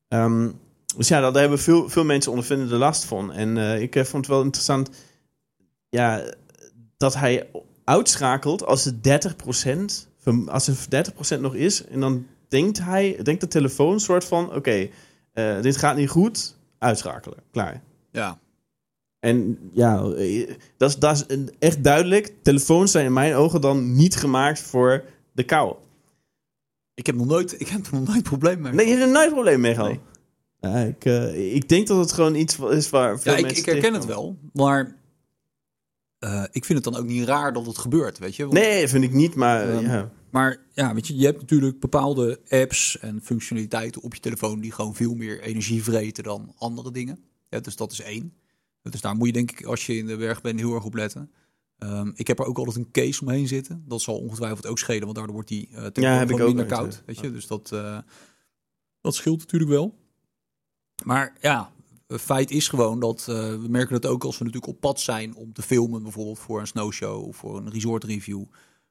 Ehm, 0.08 0.50
dus 0.98 1.08
ja, 1.08 1.20
daar 1.32 1.42
hebben 1.42 1.60
veel, 1.60 1.90
veel 1.90 2.04
mensen 2.06 2.32
ondervinden 2.32 2.72
er 2.72 2.78
last 2.78 3.06
van. 3.06 3.32
En 3.34 3.58
eh, 3.58 3.82
ik 3.82 3.96
eh, 3.96 4.04
vond 4.04 4.26
het 4.26 4.36
wel 4.36 4.44
interessant 4.44 4.90
ja, 5.90 6.22
dat 6.98 7.16
hij 7.16 7.48
uitschakelt 7.84 8.66
als 8.66 8.86
het 8.86 9.04
30%, 9.04 10.08
verm- 10.20 10.48
als 10.50 10.68
er 10.68 10.76
30% 10.90 11.42
nog 11.42 11.56
is. 11.56 11.86
En 11.86 12.00
dan 12.00 12.26
denkt 12.48 12.80
hij, 12.84 13.20
denkt 13.24 13.42
de 13.42 13.48
telefoon 13.48 13.94
een 13.94 14.00
soort 14.00 14.26
van: 14.26 14.54
oké, 14.56 14.88
eh, 15.34 15.62
dit 15.62 15.78
gaat 15.78 15.96
niet 15.96 16.10
goed, 16.10 16.56
uitschakelen, 16.80 17.38
klaar. 17.52 17.82
Ja. 18.12 18.40
En 19.20 19.60
ja, 19.72 19.98
dat 20.78 20.90
is, 20.90 20.98
dat 21.00 21.26
is 21.28 21.38
echt 21.60 21.84
duidelijk. 21.84 22.34
Telefoons 22.42 22.92
zijn 22.92 23.06
in 23.06 23.14
mijn 23.14 23.34
ogen 23.34 23.62
dan 23.62 23.96
niet 23.96 24.16
gemaakt 24.16 24.62
voor 24.62 25.04
de 25.32 25.44
kou. 25.44 25.76
Ik 26.94 27.06
heb 27.06 27.16
nog 27.16 27.26
nooit, 27.26 27.62
ik 27.62 27.68
heb 27.68 27.92
nog 27.92 28.08
nooit 28.08 28.24
probleem 28.24 28.62
mee. 28.62 28.74
Nee, 28.74 28.86
je 28.86 28.92
hebt 28.92 29.04
er 29.06 29.12
nooit 29.12 29.32
probleem 29.32 29.60
mee 29.60 29.74
gehad. 29.74 29.90
Nee. 29.90 30.00
Ja, 30.60 30.76
ik, 30.80 31.06
eh, 31.06 31.56
ik 31.56 31.70
denk 31.70 31.88
dat 31.88 31.98
het 31.98 32.12
gewoon 32.12 32.36
iets 32.36 32.60
is 32.60 32.90
waar 32.90 33.20
veel 33.20 33.32
ja, 33.32 33.38
ik, 33.38 33.44
mensen 33.46 33.66
ik 33.66 33.72
herken 33.72 33.94
het 33.94 34.06
wel, 34.06 34.38
maar 34.54 34.96
eh, 36.20 36.44
ik 36.52 36.66
vind 36.66 36.84
het 36.86 36.94
dan 36.94 37.02
ook 37.04 37.08
niet 37.08 37.28
raar 37.28 37.54
dat 37.54 37.66
het 37.66 37.78
gebeurt, 37.78 38.18
weet 38.18 38.36
je? 38.36 38.44
Want- 38.44 38.54
Nee, 38.58 38.88
vind 38.88 39.04
ik 39.04 39.14
niet, 39.14 39.36
maar 39.36 39.82
ja. 39.82 40.12
Maar 40.30 40.58
ja, 40.74 40.94
weet 40.94 41.08
je, 41.08 41.16
je 41.16 41.26
hebt 41.26 41.42
natuurlijk 41.42 41.80
bepaalde 41.80 42.40
apps 42.50 43.00
en 43.00 43.22
functionaliteiten 43.22 44.02
op 44.02 44.14
je 44.14 44.20
telefoon 44.20 44.60
die 44.60 44.72
gewoon 44.72 44.96
veel 44.96 45.16
meer 45.16 45.42
energie 45.42 45.84
vreten 45.84 46.24
dan 46.24 46.54
andere 46.58 46.92
dingen. 46.92 47.20
Ja, 47.50 47.60
dus 47.60 47.76
dat 47.76 47.92
is 47.92 48.02
één. 48.02 48.34
Dus 48.82 49.02
daar 49.02 49.16
moet 49.16 49.28
je 49.28 49.34
denk 49.34 49.52
ik, 49.52 49.66
als 49.66 49.86
je 49.86 49.98
in 49.98 50.06
de 50.06 50.18
berg 50.18 50.42
bent, 50.42 50.60
heel 50.60 50.74
erg 50.74 50.84
op 50.84 50.94
letten. 50.94 51.32
Ehm, 51.78 52.12
ik 52.14 52.28
heb 52.28 52.40
er 52.40 52.46
ook 52.46 52.58
altijd 52.58 52.76
een 52.76 52.92
case 52.92 53.22
omheen 53.22 53.48
zitten. 53.48 53.84
Dat 53.88 54.02
zal 54.02 54.18
ongetwijfeld 54.18 54.68
ook 54.68 54.80
schelen, 54.80 55.04
want 55.04 55.16
daardoor 55.16 55.34
wordt 55.34 55.50
die 55.50 55.70
uh, 55.72 55.86
telefoon 55.86 56.18
heb 56.18 56.30
ik 56.30 56.40
ook 56.40 56.48
minder 56.48 56.66
uit, 56.66 56.74
koud. 56.74 57.04
Weet 57.06 57.20
je, 57.20 57.32
dus 57.32 57.48
dat, 57.48 57.72
eh, 57.72 57.98
dat 59.02 59.16
scheelt 59.16 59.40
natuurlijk 59.40 59.72
wel. 59.72 59.96
Maar 61.04 61.38
ja, 61.42 61.72
het 62.08 62.22
feit 62.22 62.52
is 62.52 62.68
gewoon 62.68 63.00
dat 63.00 63.20
eh, 63.20 63.36
we 63.36 63.68
merken 63.70 63.96
het 63.96 64.06
ook 64.06 64.24
als 64.24 64.38
we 64.38 64.44
natuurlijk 64.44 64.74
op 64.74 64.80
pad 64.80 65.00
zijn 65.00 65.36
om 65.36 65.54
te 65.54 65.62
filmen, 65.62 66.04
bijvoorbeeld 66.04 66.40
voor 66.40 66.60
een 66.60 66.68
snowshow 66.68 67.28
of 67.28 67.36
voor 67.36 67.58
een 67.58 67.72
resort 67.72 68.04
review. 68.04 68.44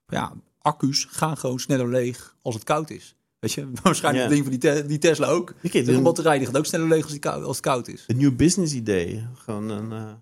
Ja, 0.06 0.32
accu's 0.66 1.06
gaan 1.10 1.36
gewoon 1.36 1.58
sneller 1.58 1.88
leeg 1.88 2.36
als 2.42 2.54
het 2.54 2.64
koud 2.64 2.90
is. 2.90 3.14
Weet 3.38 3.52
je, 3.52 3.68
waarschijnlijk 3.82 4.24
Ja. 4.24 4.30
het 4.30 4.30
ding 4.30 4.42
van 4.42 4.50
die, 4.50 4.82
Te- 4.82 4.86
die 4.88 4.98
Tesla 4.98 5.26
ook. 5.26 5.54
De 5.62 5.92
een, 5.92 6.02
batterij 6.02 6.38
die 6.38 6.46
gaat 6.46 6.56
ook 6.56 6.66
sneller 6.66 6.88
leeg 6.88 7.02
als, 7.02 7.12
die 7.12 7.28
als 7.30 7.56
het 7.56 7.60
koud 7.64 7.88
is. 7.88 8.04
een 8.06 8.16
nieuw 8.16 8.36
business 8.36 8.74
idee. 8.74 9.26
Gewoon 9.34 9.68
een, 9.68 9.92
eh, 9.92 10.12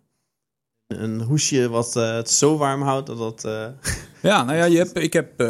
een 0.87 1.21
hoesje 1.23 1.69
wat 1.69 1.97
eh, 1.97 2.15
het 2.15 2.31
zo 2.31 2.57
warm 2.57 2.83
houdt 2.83 3.07
dat 3.07 3.19
dat... 3.19 3.45
eh, 3.45 3.67
Ja, 4.23 4.45
nou 4.45 4.57
ja, 4.59 4.65
je 4.65 4.77
hebt, 4.85 4.97
ik, 4.99 5.13
heb, 5.13 5.41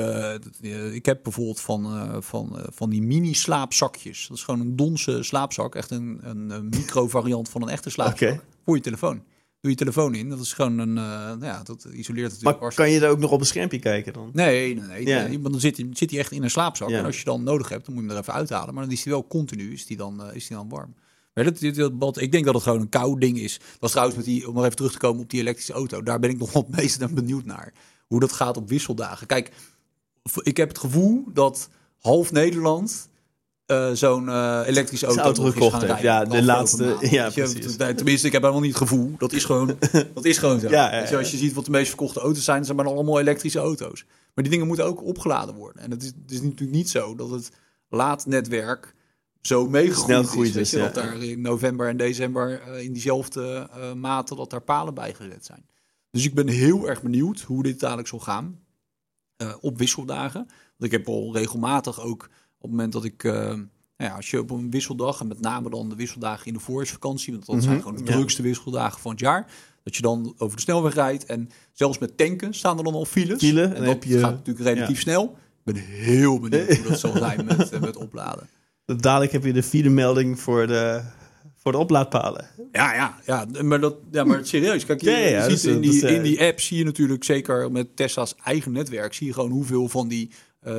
ik 0.92 1.06
heb 1.06 1.22
bijvoorbeeld 1.22 1.60
van, 1.60 2.12
van, 2.22 2.58
van 2.72 2.90
die 2.90 3.02
mini-slaapzakjes. 3.02 4.26
Dat 4.28 4.36
is 4.36 4.42
gewoon 4.42 4.60
een 4.60 4.76
donse 4.76 5.22
slaapzak. 5.22 5.74
Echt 5.74 5.90
een, 5.90 6.18
een, 6.22 6.68
micro-variant 6.68 7.48
van 7.48 7.62
een 7.62 7.68
echte 7.68 7.90
slaapzak. 7.90 8.30
Oké. 8.30 8.40
Voor 8.64 8.76
je 8.76 8.82
telefoon. 8.82 9.22
Doe 9.64 9.72
je 9.72 9.78
telefoon 9.78 10.14
in. 10.14 10.28
Dat 10.28 10.40
is 10.40 10.52
gewoon 10.52 10.78
een... 10.78 10.98
eh, 10.98 11.04
nou 11.04 11.44
ja, 11.44 11.62
dat 11.62 11.84
isoleert 11.92 12.24
natuurlijk 12.28 12.42
maar 12.42 12.54
hartstikke. 12.58 12.90
kan 12.90 13.00
je 13.00 13.06
er 13.06 13.12
ook 13.12 13.18
nog 13.18 13.30
op 13.30 13.40
een 13.40 13.46
schermpje 13.46 13.78
kijken 13.78 14.12
dan? 14.12 14.30
Nee, 14.32 14.74
nee, 14.74 14.84
nee. 14.86 15.06
Ja. 15.06 15.26
nee, 15.26 15.40
want 15.40 15.50
dan 15.52 15.60
zit 15.60 15.76
hij, 15.76 15.86
zit 15.92 16.10
hij 16.10 16.18
echt 16.18 16.32
in 16.32 16.42
een 16.42 16.50
slaapzak. 16.50 16.88
Ja. 16.88 16.98
En 16.98 17.04
als 17.04 17.18
je 17.18 17.24
dan 17.24 17.42
nodig 17.42 17.68
hebt, 17.68 17.84
dan 17.86 17.94
moet 17.94 18.02
je 18.02 18.08
hem 18.08 18.18
er 18.18 18.22
even 18.22 18.34
uithalen. 18.38 18.74
Maar 18.74 18.82
dan 18.84 18.92
is 18.92 19.04
hij 19.04 19.12
wel 19.12 19.26
continu, 19.26 19.72
is 19.72 19.86
die 19.86 19.96
dan, 19.96 20.22
eh, 20.22 20.36
is 20.36 20.46
die 20.46 20.56
dan 20.56 20.68
warm. 20.68 20.94
Maar 21.34 21.44
dat, 21.44 21.74
dat, 21.74 21.98
bad- 21.98 22.20
ik 22.20 22.32
denk 22.32 22.44
dat 22.44 22.54
het 22.54 22.62
gewoon 22.62 22.80
een 22.80 22.88
koud 22.88 23.20
ding 23.20 23.38
is. 23.38 23.58
Dat 23.58 23.66
was 23.80 23.90
trouwens 23.90 24.16
met 24.16 24.26
die, 24.26 24.48
om 24.48 24.54
nog 24.54 24.64
even 24.64 24.76
terug 24.76 24.92
te 24.92 24.98
komen 24.98 25.22
op 25.22 25.30
die 25.30 25.40
elektrische 25.40 25.72
auto. 25.72 26.02
Daar 26.02 26.18
ben 26.18 26.30
ik 26.30 26.38
nog 26.38 26.52
het 26.52 26.68
meest 26.76 27.14
benieuwd 27.14 27.44
naar. 27.44 27.72
Hoe 28.06 28.20
dat 28.20 28.32
gaat 28.32 28.56
op 28.56 28.68
wisseldagen. 28.68 29.26
Kijk, 29.26 29.50
ik 30.42 30.56
heb 30.56 30.68
het 30.68 30.78
gevoel 30.78 31.24
dat 31.32 31.68
half 31.98 32.32
Nederland 32.32 33.08
eh, 33.66 33.90
zo'n 33.92 34.28
eh, 34.28 34.60
elektrische 34.66 35.06
auto, 35.06 35.22
auto 35.22 35.42
gekocht 35.42 35.72
heeft. 35.72 35.84
rijden. 35.84 36.04
Ja, 36.04 36.18
de 36.18 36.24
afgelopen 36.24 36.46
laatste- 36.46 36.84
maand. 36.84 37.10
ja, 37.10 37.24
je, 37.24 37.32
precies. 37.32 37.76
Tenminste, 37.76 38.26
ik 38.26 38.32
heb 38.32 38.42
helemaal 38.42 38.62
niet 38.62 38.78
het 38.78 38.88
gevoel. 38.88 39.14
Dat 39.18 39.32
is 39.32 39.44
gewoon, 39.44 39.76
dat 40.14 40.24
is 40.24 40.38
gewoon 40.38 40.60
zo. 40.60 40.68
Ja, 40.68 41.16
als 41.16 41.30
je 41.30 41.36
ziet 41.36 41.52
wat 41.52 41.64
de 41.64 41.70
meest 41.70 41.88
verkochte 41.88 42.20
auto's 42.20 42.44
zijn, 42.44 42.64
zijn 42.64 42.76
maar 42.76 42.86
allemaal 42.86 43.20
elektrische 43.20 43.58
auto's. 43.58 44.04
Maar 44.34 44.44
die 44.44 44.52
dingen 44.52 44.66
moeten 44.66 44.84
ook 44.84 45.04
opgeladen 45.04 45.54
worden. 45.54 45.82
En 45.82 45.90
het 45.90 46.02
is, 46.02 46.08
het 46.08 46.30
is 46.30 46.40
natuurlijk 46.42 46.70
niet 46.70 46.90
zo 46.90 47.14
dat 47.14 47.30
het 47.30 47.50
laadnetwerk 47.88 48.94
zo 49.40 49.68
meegegroeid 49.68 50.48
is. 50.48 50.54
Weet 50.54 50.70
je, 50.70 50.78
ja. 50.78 50.84
Dat 50.84 50.94
daar 50.94 51.22
in 51.22 51.40
november 51.40 51.88
en 51.88 51.96
december 51.96 52.60
eh, 52.60 52.82
in 52.82 52.92
diezelfde 52.92 53.68
mate 53.96 54.34
dat 54.34 54.50
daar 54.50 54.62
palen 54.62 54.94
bij 54.94 55.14
gezet 55.14 55.44
zijn. 55.44 55.66
Dus 56.10 56.24
ik 56.24 56.34
ben 56.34 56.48
heel 56.48 56.88
erg 56.88 57.02
benieuwd 57.02 57.40
hoe 57.40 57.62
dit 57.62 57.80
dadelijk 57.80 58.08
zal 58.08 58.18
gaan 58.18 58.58
op 59.60 59.78
wisseldagen. 59.78 60.46
Want 60.76 60.92
ik 60.92 60.98
heb 60.98 61.08
al 61.08 61.34
regelmatig 61.34 62.00
ook 62.00 62.28
het 62.64 62.70
moment 62.70 62.92
dat 62.92 63.04
ik... 63.04 63.24
eh, 63.24 63.32
nou 63.96 64.10
ja, 64.10 64.16
als 64.16 64.30
je 64.30 64.40
op 64.40 64.50
een 64.50 64.70
wisseldag, 64.70 65.20
en 65.20 65.26
met 65.28 65.40
name 65.40 65.70
dan 65.70 65.88
de 65.88 65.94
wisseldagen 65.96 66.46
in 66.46 66.52
de 66.52 66.60
voorjaarsvakantie, 66.60 67.32
want 67.32 67.46
dat 67.46 67.62
zijn 67.62 67.74
Mhm, 67.74 67.82
gewoon 67.84 68.04
de 68.04 68.10
ja. 68.10 68.16
drukste 68.16 68.42
wisseldagen 68.42 69.00
van 69.00 69.10
het 69.10 69.20
jaar, 69.20 69.46
dat 69.82 69.96
je 69.96 70.02
dan 70.02 70.34
over 70.38 70.56
de 70.56 70.62
snelweg 70.62 70.94
rijdt 70.94 71.24
en 71.24 71.48
zelfs 71.72 71.98
met 71.98 72.16
tanken 72.16 72.54
staan 72.54 72.78
er 72.78 72.84
dan 72.84 72.94
al 72.94 73.04
files. 73.04 73.38
File, 73.38 73.62
en 73.62 73.68
en 73.68 73.74
dan 73.74 73.84
dat 73.84 73.92
heb 73.94 74.04
je- 74.04 74.18
gaat 74.18 74.30
natuurlijk 74.34 74.66
relatief 74.66 75.00
snel. 75.00 75.24
Ik 75.64 75.74
ben 75.74 75.82
heel 75.84 76.40
benieuwd 76.40 76.76
hoe 76.76 76.88
dat 76.88 76.98
zal 77.00 77.16
zijn 77.16 77.44
met, 77.44 77.70
eh, 77.70 77.80
met 77.90 77.96
opladen. 77.96 78.48
Dadelijk 78.86 79.32
heb 79.32 79.44
je 79.44 79.52
de 79.52 79.62
vierde 79.62 79.88
melding 79.90 80.40
voor 80.40 80.66
de, 80.66 81.02
voor 81.56 81.72
de 81.72 81.78
oplaadpalen. 81.78 82.46
Ja, 82.72 82.94
ja, 82.94 83.18
ja, 83.26 83.46
maar, 83.62 83.80
dat, 83.80 83.96
ja, 84.10 84.24
maar 84.24 84.46
serieus. 84.46 84.84
Kijk, 84.84 85.00
je, 85.00 85.10
Ja, 85.10 85.16
je 85.42 85.48
dus, 85.48 85.60
ziet 85.62 85.70
in, 85.70 85.82
eh, 85.82 85.90
die, 85.90 86.06
eh, 86.06 86.14
in 86.14 86.22
die 86.22 86.42
app 86.42 86.60
zie 86.60 86.78
je 86.78 86.84
natuurlijk 86.84 87.24
zeker 87.24 87.72
met 87.72 87.96
Tesla's 87.96 88.34
eigen 88.44 88.72
netwerk, 88.72 89.14
zie 89.14 89.26
je 89.26 89.32
gewoon 89.32 89.50
hoeveel 89.50 89.88
van 89.88 90.08
die 90.08 90.30
eh, 90.30 90.34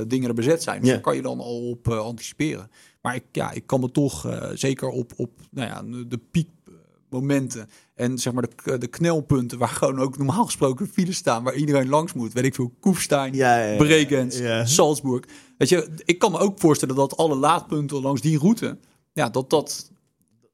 dingen 0.07 0.29
er 0.29 0.35
bezet 0.35 0.63
zijn. 0.63 0.77
Dus 0.79 0.87
Ja. 0.87 0.93
daar 0.93 1.03
kan 1.03 1.15
je 1.15 1.21
dan 1.21 1.39
al 1.39 1.69
op 1.69 1.87
eh, 1.87 1.97
anticiperen. 1.99 2.69
Maar 3.01 3.15
ik, 3.15 3.23
ja, 3.31 3.51
ik 3.51 3.67
kan 3.67 3.79
me 3.79 3.91
toch 3.91 4.25
eh, 4.27 4.49
zeker 4.53 4.87
op, 4.89 5.11
op 5.15 5.29
nou 5.51 5.67
ja, 5.67 6.03
de 6.07 6.19
piekmomenten 6.31 7.69
en 7.95 8.17
zeg 8.17 8.33
maar 8.33 8.43
de, 8.63 8.77
de 8.77 8.87
knelpunten 8.87 9.57
waar 9.57 9.67
gewoon 9.67 9.99
ook 9.99 10.17
normaal 10.17 10.45
gesproken 10.45 10.87
files 10.87 11.17
staan, 11.17 11.43
waar 11.43 11.55
iedereen 11.55 11.89
langs 11.89 12.13
moet. 12.13 12.33
Weet 12.33 12.43
ik 12.45 12.55
veel, 12.55 12.73
Koefstein, 12.79 13.33
Ja, 13.33 13.57
ja, 13.59 13.71
ja. 13.71 13.77
Bregenz. 13.77 14.41
Salzburg. 14.73 15.23
Weet 15.57 15.69
je, 15.69 15.89
ik 16.05 16.19
kan 16.19 16.31
me 16.31 16.37
ook 16.37 16.59
voorstellen 16.59 16.95
dat 16.95 17.17
alle 17.17 17.35
laadpunten 17.35 18.01
langs 18.01 18.21
die 18.21 18.37
route, 18.39 18.77
ja, 19.13 19.29
dat 19.29 19.49
dat 19.49 19.91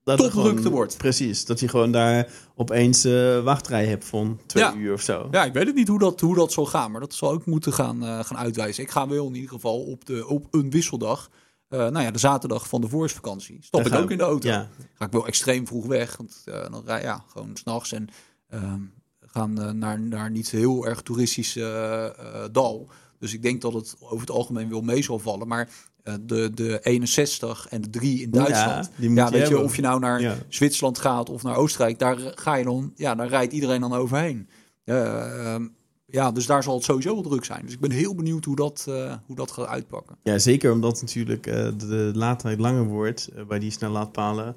Dat 0.04 0.18
topdrukte 0.18 0.58
gewoon- 0.58 0.72
wordt. 0.72 0.98
Precies, 0.98 1.46
dat 1.46 1.60
je 1.60 1.68
gewoon 1.68 1.92
daar 1.92 2.28
opeens 2.56 3.04
eh 3.06 3.44
wachtrij 3.44 3.86
hebt 3.86 4.06
van 4.06 4.40
twee 4.46 4.64
Ja. 4.64 4.74
uur 4.74 4.94
of 4.94 5.02
zo. 5.02 5.28
Ja, 5.32 5.44
ik 5.46 5.54
weet 5.54 5.66
het 5.66 5.76
niet 5.76 5.88
hoe 5.88 6.00
dat, 6.00 6.20
hoe 6.20 6.36
dat 6.36 6.52
zal 6.52 6.66
gaan, 6.66 6.92
maar 6.92 7.02
dat 7.02 7.14
zal 7.14 7.32
ook 7.32 7.46
moeten 7.46 7.74
gaan, 7.74 8.04
eh, 8.04 8.20
gaan 8.24 8.38
uitwijzen. 8.38 8.84
Ik 8.84 8.92
ga 8.92 9.08
wel 9.08 9.28
in 9.28 9.36
ieder 9.36 9.50
geval 9.50 9.80
op, 9.82 10.06
de, 10.06 10.28
op 10.28 10.48
een 10.52 10.70
wisseldag, 10.70 11.30
eh, 11.68 11.80
nou 11.80 12.00
ja, 12.02 12.12
de 12.12 12.20
zaterdag 12.20 12.68
van 12.68 12.82
de 12.82 12.88
voorjaarsvakantie, 12.88 13.58
stap 13.62 13.84
Daar 13.84 13.94
ik 13.98 14.04
ook 14.04 14.12
in 14.12 14.18
de 14.18 14.24
auto. 14.24 14.48
Ja, 14.48 14.70
Ga 14.94 15.06
ik 15.06 15.12
wel 15.12 15.28
extreem 15.28 15.68
vroeg 15.68 15.86
weg, 15.86 16.18
want 16.18 16.42
dan 16.46 16.82
rij 16.86 17.02
ja, 17.02 17.24
gewoon 17.28 17.50
s'nachts 17.58 17.92
en 17.92 18.08
ehm, 18.50 18.80
gaan 19.26 19.78
naar, 19.78 20.00
naar 20.00 20.32
niet 20.32 20.50
heel 20.52 20.86
erg 20.88 21.02
toeristisch 21.02 21.56
eh, 21.56 22.06
dal. 22.52 22.90
Dus 23.22 23.34
ik 23.34 23.42
denk 23.42 23.62
dat 23.62 23.74
het 23.74 23.96
over 24.00 24.20
het 24.20 24.32
algemeen 24.32 24.70
wel 24.70 24.82
mee 24.82 25.04
zal 25.04 25.20
vallen, 25.20 25.48
maar 25.48 25.70
eh, 26.04 26.14
de, 26.22 26.50
de 26.54 26.80
61 26.82 27.68
en 27.70 27.82
de 27.82 27.90
3 27.90 28.22
in 28.22 28.32
Duitsland, 28.32 28.92
ja, 28.98 29.08
weet 29.08 29.32
je, 29.32 29.38
hebben. 29.38 29.64
of 29.64 29.76
je 29.76 29.82
nou 29.82 30.00
naar 30.00 30.22
Ja. 30.22 30.36
Zwitserland 30.50 30.98
gaat 30.98 31.30
of 31.30 31.44
naar 31.44 31.56
Oostenrijk, 31.56 32.00
daar 32.00 32.18
ga 32.36 32.56
je 32.56 32.64
dan, 32.64 32.92
ja, 32.96 33.16
daar 33.16 33.28
rijdt 33.28 33.54
iedereen 33.54 33.82
dan 33.82 33.94
overheen. 33.94 34.50
Eh, 34.84 35.54
ehm, 35.54 35.68
ja, 36.06 36.32
dus 36.32 36.46
daar 36.46 36.64
zal 36.64 36.76
het 36.76 36.84
sowieso 36.84 37.14
wel 37.14 37.24
druk 37.24 37.46
zijn. 37.46 37.62
Dus 37.66 37.74
ik 37.74 37.80
ben 37.80 37.92
heel 37.92 38.16
benieuwd 38.16 38.46
hoe 38.46 38.56
dat, 38.56 38.86
eh, 38.90 39.14
hoe 39.26 39.36
dat 39.36 39.52
gaat 39.52 39.68
uitpakken. 39.68 40.18
ja, 40.24 40.38
zeker 40.38 40.72
omdat 40.72 41.02
natuurlijk 41.02 41.48
eh, 41.48 41.56
de, 41.56 41.76
de 41.88 42.12
laadtijd 42.14 42.60
langer 42.60 42.84
wordt 42.86 43.28
eh, 43.28 43.46
bij 43.46 43.60
die 43.60 43.72
snellaadpalen. 43.72 44.56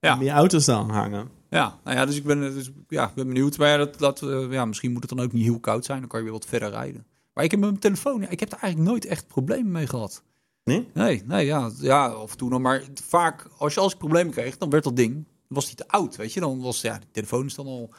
Ja. 0.00 0.14
Meer 0.14 0.32
auto's 0.32 0.64
dan 0.64 0.90
hangen. 0.90 1.28
Ja, 1.50 1.78
nou 1.84 1.96
ja, 1.96 2.06
dus 2.06 2.16
ik 2.16 2.24
ben, 2.24 2.40
dus, 2.40 2.70
ja, 2.88 3.12
ben 3.14 3.26
benieuwd. 3.26 3.58
Maar 3.58 3.68
ja, 3.68 3.76
dat, 3.76 3.98
dat, 3.98 4.22
eh, 4.22 4.52
ja, 4.52 4.64
misschien 4.64 4.92
moet 4.92 5.02
het 5.02 5.16
dan 5.16 5.24
ook 5.24 5.32
niet 5.32 5.44
heel 5.44 5.60
koud 5.60 5.84
zijn. 5.84 6.00
Dan 6.00 6.08
kan 6.08 6.18
je 6.18 6.24
weer 6.24 6.34
wat 6.34 6.46
verder 6.46 6.70
rijden. 6.70 7.06
Maar 7.32 7.44
ik 7.44 7.50
heb 7.50 7.60
met 7.60 7.68
mijn 7.68 7.80
telefoon, 7.80 8.22
ik 8.22 8.40
heb 8.40 8.52
er 8.52 8.58
eigenlijk 8.58 8.90
nooit 8.90 9.04
echt 9.04 9.26
problemen 9.26 9.72
mee 9.72 9.86
gehad. 9.86 10.22
Nee? 10.64 10.88
Nee, 10.94 11.22
nee 11.26 11.46
ja, 11.46 11.70
ja, 11.78 12.06
af 12.06 12.30
en 12.30 12.36
toe 12.36 12.48
nog. 12.48 12.60
Maar 12.60 12.84
vaak, 13.04 13.48
als 13.58 13.74
je 13.74 13.80
als 13.80 13.92
ik 13.92 13.98
problemen 13.98 14.32
kreeg, 14.32 14.58
dan 14.58 14.70
werd 14.70 14.84
dat 14.84 14.96
ding, 14.96 15.24
was 15.48 15.66
die 15.66 15.74
te 15.74 15.88
oud, 15.88 16.16
weet 16.16 16.32
je. 16.32 16.40
Dan 16.40 16.60
was, 16.60 16.80
ja, 16.80 16.98
die 16.98 17.08
telefoon 17.10 17.46
is 17.46 17.54
dan 17.54 17.66
al 17.66 17.90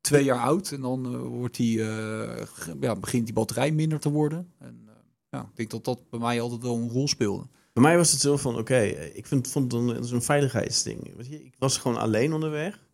twee 0.00 0.24
jaar 0.24 0.40
oud. 0.40 0.72
En 0.72 0.80
dan 0.80 1.14
eh, 1.14 1.20
wordt 1.20 1.56
die, 1.56 1.82
eh, 1.82 2.46
ja, 2.80 2.96
begint 2.96 3.24
die 3.24 3.34
batterij 3.34 3.70
minder 3.70 4.00
te 4.00 4.10
worden. 4.10 4.52
En 4.58 4.82
eh, 4.86 4.92
ja, 5.30 5.40
ik 5.40 5.56
denk 5.56 5.70
dat 5.70 5.84
dat 5.84 6.10
bij 6.10 6.20
mij 6.20 6.40
altijd 6.40 6.62
wel 6.62 6.76
een 6.76 6.90
rol 6.90 7.08
speelde. 7.08 7.46
Bij 7.72 7.82
mij 7.82 7.96
was 7.96 8.12
het 8.12 8.20
zo 8.20 8.36
van, 8.36 8.58
oké, 8.58 8.80
ik 9.14 9.26
vind, 9.26 9.48
vond 9.48 9.72
het 9.72 9.80
een, 9.80 10.14
een 10.14 10.22
veiligheidsding. 10.22 11.16
Weet 11.16 11.26
je, 11.26 11.44
ik 11.44 11.54
was 11.58 11.78
gewoon 11.78 11.98
alleen 11.98 12.32
onderweg. 12.32 12.88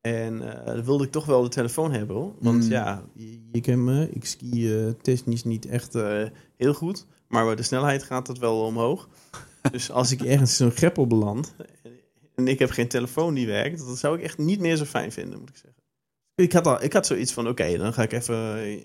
En 0.00 0.42
eh 0.42 0.66
dan 0.66 0.84
wilde 0.84 1.04
ik 1.04 1.10
toch 1.10 1.26
wel 1.26 1.42
de 1.42 1.48
telefoon 1.48 1.92
hebben. 1.92 2.16
Hoor. 2.16 2.34
Want 2.38 2.64
Mm. 2.64 2.70
ja, 2.70 3.04
je, 3.14 3.48
je 3.52 3.60
kent 3.60 3.82
me, 3.82 4.10
ik 4.10 4.24
ski 4.24 4.78
eh, 4.78 4.90
technisch 5.02 5.44
niet 5.44 5.66
echt 5.66 5.94
eh, 5.94 6.22
heel 6.56 6.74
goed. 6.74 7.06
Maar 7.28 7.44
bij 7.44 7.56
de 7.56 7.62
snelheid 7.62 8.02
gaat 8.02 8.26
het 8.26 8.38
wel 8.38 8.64
omhoog. 8.64 9.08
dus 9.72 9.90
als 9.90 10.10
ik 10.10 10.22
ergens 10.22 10.56
zo'n 10.56 10.70
greppel 10.70 11.06
beland 11.06 11.54
en 12.34 12.48
ik 12.48 12.58
heb 12.58 12.70
geen 12.70 12.88
telefoon 12.88 13.34
die 13.34 13.46
werkt, 13.46 13.86
dat 13.86 13.98
zou 13.98 14.16
ik 14.18 14.22
echt 14.24 14.38
niet 14.38 14.60
meer 14.60 14.76
zo 14.76 14.84
fijn 14.84 15.12
vinden, 15.12 15.38
moet 15.38 15.48
ik 15.48 15.56
zeggen. 15.56 15.82
Ik 16.34 16.52
had, 16.52 16.66
al, 16.66 16.82
ik 16.82 16.92
had 16.92 17.06
zoiets 17.06 17.32
van, 17.32 17.48
oké, 17.48 17.76
dan 17.76 17.92
ga 17.92 18.02
ik 18.02 18.12
even 18.12 18.68
uh, 18.68 18.82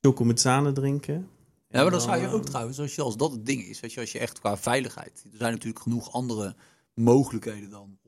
choco 0.00 0.24
met 0.24 0.40
zanen 0.40 0.74
drinken. 0.74 1.28
Ja, 1.68 1.82
maar 1.82 1.90
dan 1.90 2.00
En 2.00 2.00
zou 2.00 2.20
je 2.20 2.28
ook 2.28 2.44
trouwens, 2.44 2.80
als, 2.80 2.94
je, 2.94 3.02
als 3.02 3.16
dat 3.16 3.32
het 3.32 3.46
ding 3.46 3.64
is, 3.64 3.80
weet 3.80 3.92
je, 3.92 4.00
als 4.00 4.12
je 4.12 4.18
echt 4.18 4.38
qua 4.38 4.56
veiligheid, 4.56 5.24
er 5.32 5.38
zijn 5.38 5.52
natuurlijk 5.52 5.82
genoeg 5.82 6.12
andere 6.12 6.56
mogelijkheden 6.94 7.70
dan 7.70 7.98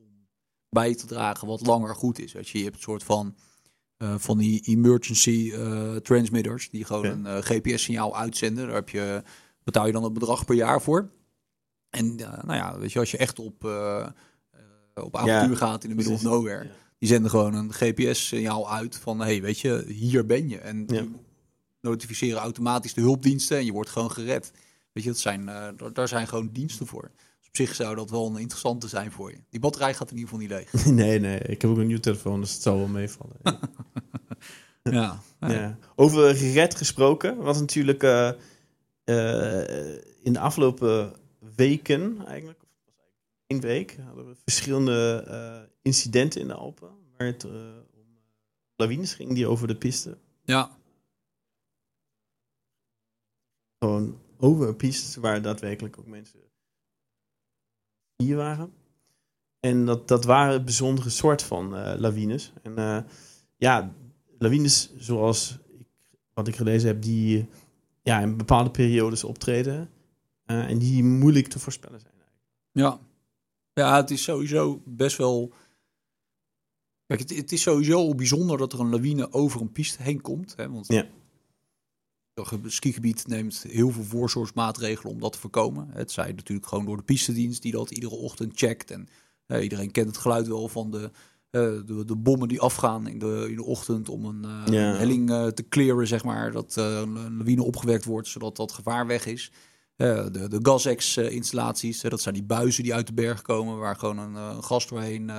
bij 0.69 0.95
te 0.95 1.05
dragen 1.05 1.47
wat 1.47 1.65
langer 1.65 1.95
goed 1.95 2.19
is. 2.19 2.31
Weet 2.31 2.49
je, 2.49 2.57
je 2.57 2.63
hebt 2.63 2.75
een 2.75 2.81
soort 2.81 3.03
van, 3.03 3.35
eh, 3.97 4.15
van 4.17 4.37
die 4.37 4.61
emergency 4.61 5.51
eh, 5.53 5.95
transmitters 5.95 6.69
die 6.69 6.85
gewoon 6.85 7.05
een 7.05 7.25
eh, 7.25 7.37
GPS-signaal 7.37 8.17
uitzenden. 8.17 8.65
Daar 8.65 8.75
heb 8.75 8.89
je, 8.89 9.23
betaal 9.63 9.85
je 9.85 9.91
dan 9.91 10.03
een 10.03 10.13
bedrag 10.13 10.45
per 10.45 10.55
jaar 10.55 10.81
voor. 10.81 11.11
En 11.89 12.15
nou 12.15 12.53
ja, 12.53 12.79
weet 12.79 12.91
je, 12.91 12.99
als 12.99 13.11
je 13.11 13.17
echt 13.17 13.39
op, 13.39 13.63
op 14.95 15.15
avontuur 15.15 15.57
gaat 15.57 15.83
in 15.83 15.89
de 15.89 15.95
middle 15.95 16.13
of 16.13 16.21
nowhere, 16.21 16.63
Ja. 16.63 16.69
die 16.97 17.09
zenden 17.09 17.29
gewoon 17.29 17.53
een 17.53 17.73
GPS-signaal 17.73 18.71
uit 18.71 18.95
van, 18.95 19.19
hey, 19.19 19.41
weet 19.41 19.59
je, 19.59 19.85
hier 19.87 20.25
ben 20.25 20.49
je. 20.49 20.57
En 20.57 20.85
die 20.85 21.11
notificeren 21.81 22.39
automatisch 22.39 22.93
de 22.93 23.01
hulpdiensten 23.01 23.57
en 23.57 23.65
je 23.65 23.71
wordt 23.71 23.89
gewoon 23.89 24.11
gered. 24.11 24.51
Weet 24.91 25.03
je, 25.03 25.09
dat 25.09 25.19
zijn, 25.19 25.45
daar 25.93 26.07
zijn 26.07 26.27
gewoon 26.27 26.49
diensten 26.51 26.87
voor. 26.87 27.11
Op 27.59 27.65
zich 27.65 27.75
zou 27.75 27.95
dat 27.95 28.09
wel 28.09 28.27
een 28.27 28.37
interessante 28.37 28.87
zijn 28.87 29.11
voor 29.11 29.31
je. 29.31 29.37
Die 29.49 29.59
batterij 29.59 29.93
gaat 29.93 30.11
in 30.11 30.17
ieder 30.17 30.29
geval 30.29 30.47
niet 30.47 30.71
leeg. 30.73 30.85
Nee, 31.03 31.19
nee, 31.19 31.39
ik 31.39 31.61
heb 31.61 31.71
ook 31.71 31.77
een 31.77 31.85
nieuwe 31.85 32.01
telefoon, 32.01 32.39
dus 32.41 32.53
het 32.53 32.61
zal 32.61 32.77
wel 32.77 32.87
meevallen. 32.87 33.37
ja. 33.43 33.59
Ja. 35.39 35.49
Ja. 35.49 35.77
Over 35.95 36.35
gered 36.35 36.75
gesproken, 36.75 37.37
wat 37.37 37.59
natuurlijk 37.59 38.03
eh, 38.03 38.29
eh, 39.03 40.03
in 40.23 40.33
de 40.33 40.39
afgelopen 40.39 41.13
weken, 41.55 42.25
eigenlijk, 42.25 42.61
of 42.61 42.69
was 42.85 42.95
eigenlijk 42.97 43.25
één 43.47 43.61
week, 43.61 43.97
hadden 44.05 44.27
we 44.27 44.35
verschillende 44.35 45.23
eh, 45.27 45.69
incidenten 45.81 46.41
in 46.41 46.47
de 46.47 46.53
Alpen. 46.53 46.89
Waar 47.17 47.27
het 47.27 47.45
om 47.45 48.19
lawines 48.75 49.13
ging 49.13 49.33
die 49.33 49.47
over 49.47 49.67
de 49.67 49.77
piste. 49.77 50.17
ja. 50.43 50.75
Gewoon 53.79 54.19
over 54.37 54.67
een 54.67 54.75
piste 54.75 55.19
waar 55.19 55.41
daadwerkelijk 55.41 55.99
ook 55.99 56.07
mensen 56.07 56.46
hier 58.17 58.35
waren. 58.35 58.73
En 59.59 59.85
dat, 59.85 60.07
dat 60.07 60.25
waren 60.25 60.63
bijzondere 60.65 61.09
soort 61.09 61.41
van 61.43 61.75
eh, 61.75 61.99
lawines. 61.99 62.53
En 62.63 62.77
eh, 62.77 62.99
ja, 63.57 63.93
lawines 64.37 64.91
zoals 64.97 65.59
ik 65.79 65.85
wat 66.33 66.47
ik 66.47 66.55
gelezen 66.55 66.87
heb, 66.87 67.01
die 67.01 67.47
ja, 68.01 68.19
in 68.19 68.37
bepaalde 68.37 68.71
periodes 68.71 69.23
optreden. 69.23 69.89
eh, 70.45 70.69
en 70.69 70.77
die 70.77 71.03
moeilijk 71.03 71.47
te 71.47 71.59
voorspellen 71.59 71.99
zijn. 71.99 72.13
Ja. 72.71 72.99
ja, 73.73 73.95
het 73.95 74.11
is 74.11 74.23
sowieso 74.23 74.81
best 74.85 75.17
wel... 75.17 75.53
Kijk, 77.05 77.19
het, 77.19 77.35
het 77.35 77.51
is 77.51 77.61
sowieso 77.61 78.15
bijzonder 78.15 78.57
dat 78.57 78.73
er 78.73 78.79
een 78.79 78.89
lawine 78.89 79.31
over 79.33 79.61
een 79.61 79.71
piste 79.71 80.03
heen 80.03 80.21
komt. 80.21 80.55
Hè? 80.55 80.69
Want 80.69 80.87
Ja. 80.87 81.05
Het 82.45 82.73
skigebied 82.73 83.27
neemt 83.27 83.65
heel 83.69 83.91
veel 83.91 84.03
voorzorgsmaatregelen 84.03 85.13
om 85.13 85.19
dat 85.19 85.31
te 85.31 85.39
voorkomen. 85.39 85.87
Het 85.91 86.11
zij 86.11 86.31
natuurlijk 86.31 86.67
gewoon 86.67 86.85
door 86.85 86.97
de 86.97 87.03
pistedienst 87.03 87.61
die 87.61 87.71
dat 87.71 87.91
iedere 87.91 88.15
ochtend 88.15 88.51
checkt. 88.55 88.91
En 88.91 89.07
eh, 89.45 89.63
iedereen 89.63 89.91
kent 89.91 90.07
het 90.07 90.17
geluid 90.17 90.47
wel 90.47 90.67
van 90.67 90.91
de, 90.91 91.11
eh, 91.49 91.61
de, 91.85 92.03
de 92.05 92.15
bommen 92.15 92.47
die 92.47 92.61
afgaan 92.61 93.07
in 93.07 93.19
de, 93.19 93.45
in 93.49 93.55
de 93.55 93.63
ochtend 93.63 94.09
om 94.09 94.25
een, 94.25 94.45
eh, 94.45 94.73
Ja. 94.73 94.89
een 94.89 94.97
helling 94.97 95.27
te 95.53 95.65
clearen, 95.69 96.07
zeg 96.07 96.23
maar. 96.23 96.51
Dat 96.51 96.75
een 96.75 97.37
lawine 97.37 97.63
opgewekt 97.63 98.05
wordt, 98.05 98.27
zodat 98.27 98.55
dat 98.55 98.71
gevaar 98.71 99.07
weg 99.07 99.25
is. 99.25 99.51
De, 99.95 100.47
de 100.49 100.59
Gasex-installaties, 100.61 102.01
dat 102.01 102.21
zijn 102.21 102.33
die 102.33 102.43
buizen 102.43 102.83
die 102.83 102.93
uit 102.93 103.07
de 103.07 103.13
berg 103.13 103.41
komen, 103.41 103.77
waar 103.77 103.95
gewoon 103.95 104.17
een, 104.17 104.63
gas 104.63 104.87
doorheen 104.87 105.31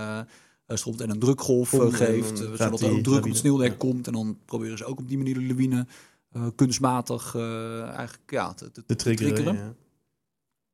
stroomt 0.67 1.01
en 1.01 1.11
een 1.11 1.19
drukgolf 1.19 1.75
geeft, 1.79 2.39
zodat 2.39 2.81
er 2.81 2.91
ook 2.91 3.03
druk 3.03 3.19
op 3.19 3.29
het 3.29 3.37
sneeuwdek 3.37 3.71
ja. 3.71 3.77
komt. 3.77 4.07
En 4.07 4.13
dan 4.13 4.39
proberen 4.45 4.79
ze 4.79 4.85
ook 4.85 4.99
op 4.99 5.09
die 5.09 5.17
manier 5.17 5.35
de 5.35 5.47
lawine 5.47 5.87
eh, 6.29 6.47
kunstmatig 6.55 7.35
eh, 7.35 7.83
eigenlijk 7.83 8.31
ja, 8.31 8.55
te, 8.55 8.71
te, 8.71 8.97
triggeren. 8.97 9.35
triggeren. 9.35 9.55
ja. 9.65 9.75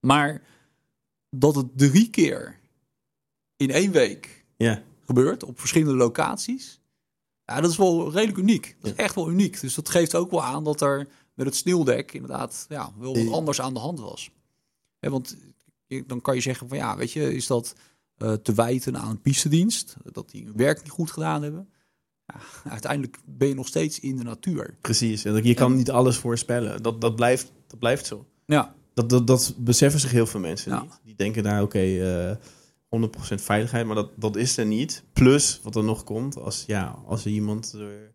Maar 0.00 0.42
dat 1.30 1.54
het 1.54 1.78
drie 1.78 2.10
keer 2.10 2.60
in 3.56 3.70
één 3.70 3.90
week 3.92 4.44
Ja. 4.56 4.82
gebeurt 5.06 5.42
op 5.42 5.58
verschillende 5.58 5.94
locaties. 5.96 6.80
Ja, 7.44 7.60
dat 7.60 7.70
is 7.70 7.76
wel 7.76 8.10
redelijk 8.12 8.38
uniek. 8.38 8.76
Dat 8.80 8.90
is 8.90 8.96
echt 8.96 9.14
wel 9.14 9.30
uniek. 9.30 9.60
Dus 9.60 9.74
dat 9.74 9.88
geeft 9.88 10.14
ook 10.14 10.30
wel 10.30 10.42
aan 10.42 10.64
dat 10.64 10.80
er 10.80 11.08
met 11.34 11.46
het 11.46 11.56
sneeuwdek 11.56 12.12
inderdaad 12.12 12.66
ja, 12.68 12.92
wel 12.98 13.24
wat 13.24 13.32
anders 13.34 13.60
aan 13.60 13.74
de 13.74 13.80
hand 13.80 14.00
was. 14.00 14.30
Want 15.00 15.36
dan 16.06 16.20
kan 16.20 16.34
je 16.34 16.40
zeggen 16.40 16.68
van 16.68 16.76
ja, 16.76 16.96
weet 16.96 17.12
je, 17.12 17.34
is 17.34 17.46
dat 17.46 17.74
eh, 18.16 18.32
te 18.32 18.52
wijten 18.54 18.96
aan 18.98 19.10
een 19.10 19.20
pistedienst? 19.20 19.96
Dat 20.12 20.30
die 20.30 20.44
hun 20.44 20.56
werk 20.56 20.82
niet 20.82 20.90
goed 20.90 21.10
gedaan 21.10 21.42
hebben? 21.42 21.68
Ja, 22.26 22.70
uiteindelijk 22.70 23.18
ben 23.24 23.48
je 23.48 23.54
nog 23.54 23.66
steeds 23.66 24.00
in 24.00 24.16
de 24.16 24.22
natuur. 24.22 24.74
Precies. 24.80 25.24
En 25.24 25.44
je 25.44 25.54
kan 25.54 25.74
niet 25.76 25.90
alles 25.90 26.16
voorspellen. 26.16 26.82
Dat, 26.82 27.00
dat, 27.00 27.16
blijft, 27.16 27.52
dat 27.66 27.78
blijft 27.78 28.06
zo. 28.06 28.26
Ja, 28.46 28.74
Dat, 28.94 29.08
dat, 29.08 29.26
dat 29.26 29.54
beseffen 29.58 30.00
zich 30.00 30.10
heel 30.10 30.26
veel 30.26 30.40
mensen 30.40 30.72
Ja. 30.72 30.82
niet. 30.82 31.00
Die 31.04 31.14
denken 31.14 31.42
daar, 31.42 31.62
oké, 31.62 31.78
eh 31.78 32.36
100% 33.00 33.06
veiligheid, 33.34 33.86
maar 33.86 33.94
dat, 33.94 34.10
dat 34.16 34.36
is 34.36 34.56
er 34.56 34.66
niet. 34.66 35.02
Plus, 35.12 35.60
wat 35.62 35.76
er 35.76 35.84
nog 35.84 36.04
komt, 36.04 36.36
als, 36.38 36.64
ja, 36.66 36.98
als 37.06 37.24
er 37.24 37.30
iemand 37.30 37.72
er, 37.72 38.14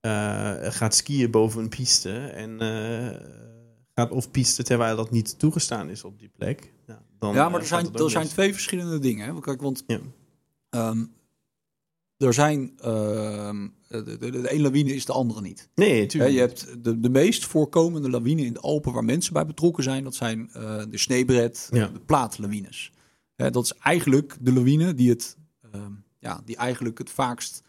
eh, 0.00 0.72
gaat 0.72 0.94
skiën 0.94 1.30
boven 1.30 1.62
een 1.62 1.68
piste 1.68 2.12
en 2.18 2.60
eh, 2.60 3.20
gaat 3.94 4.10
of 4.10 4.30
piste 4.30 4.62
terwijl 4.62 4.96
dat 4.96 5.10
niet 5.10 5.38
toegestaan 5.38 5.88
is 5.90 6.04
op 6.04 6.18
die 6.18 6.28
plek. 6.28 6.72
Ja, 6.86 7.02
dan, 7.18 7.34
ja 7.34 7.44
eh, 7.46 7.50
maar 7.52 7.60
er 7.60 7.66
zijn, 7.66 7.92
er 7.94 8.10
zijn 8.10 8.26
twee 8.28 8.52
verschillende 8.52 8.98
dingen. 8.98 9.34
Hè? 9.34 9.40
Kijk, 9.40 9.60
want 9.62 9.84
Ja. 9.86 9.98
ehm, 10.70 11.04
er 12.22 12.34
zijn 12.34 12.72
ehm, 12.80 13.68
de, 13.88 14.16
de, 14.18 14.30
de 14.30 14.50
ene 14.50 14.62
lawine 14.62 14.94
is 14.94 15.04
de 15.04 15.12
andere 15.12 15.40
niet. 15.40 15.68
Nee, 15.74 16.06
tuurlijk. 16.06 16.32
je 16.32 16.38
hebt 16.38 16.84
de, 16.84 17.00
de 17.00 17.10
meest 17.10 17.44
voorkomende 17.44 18.10
lawine 18.10 18.44
in 18.44 18.52
de 18.52 18.60
Alpen 18.60 18.92
waar 18.92 19.04
mensen 19.04 19.32
bij 19.32 19.46
betrokken 19.46 19.82
zijn. 19.82 20.04
Dat 20.04 20.14
zijn 20.14 20.50
eh, 20.52 20.82
de 20.90 20.98
sneeuwbred, 20.98 21.68
Ja. 21.72 21.86
de 21.86 22.00
plaatlawines. 22.00 22.92
Dat 23.36 23.64
is 23.64 23.72
eigenlijk 23.72 24.36
de 24.40 24.52
lawine 24.52 24.94
die, 24.94 25.10
het, 25.10 25.36
ehm, 25.72 25.92
ja, 26.18 26.42
die 26.44 26.56
eigenlijk 26.56 26.98
het 26.98 27.10
vaakst 27.10 27.62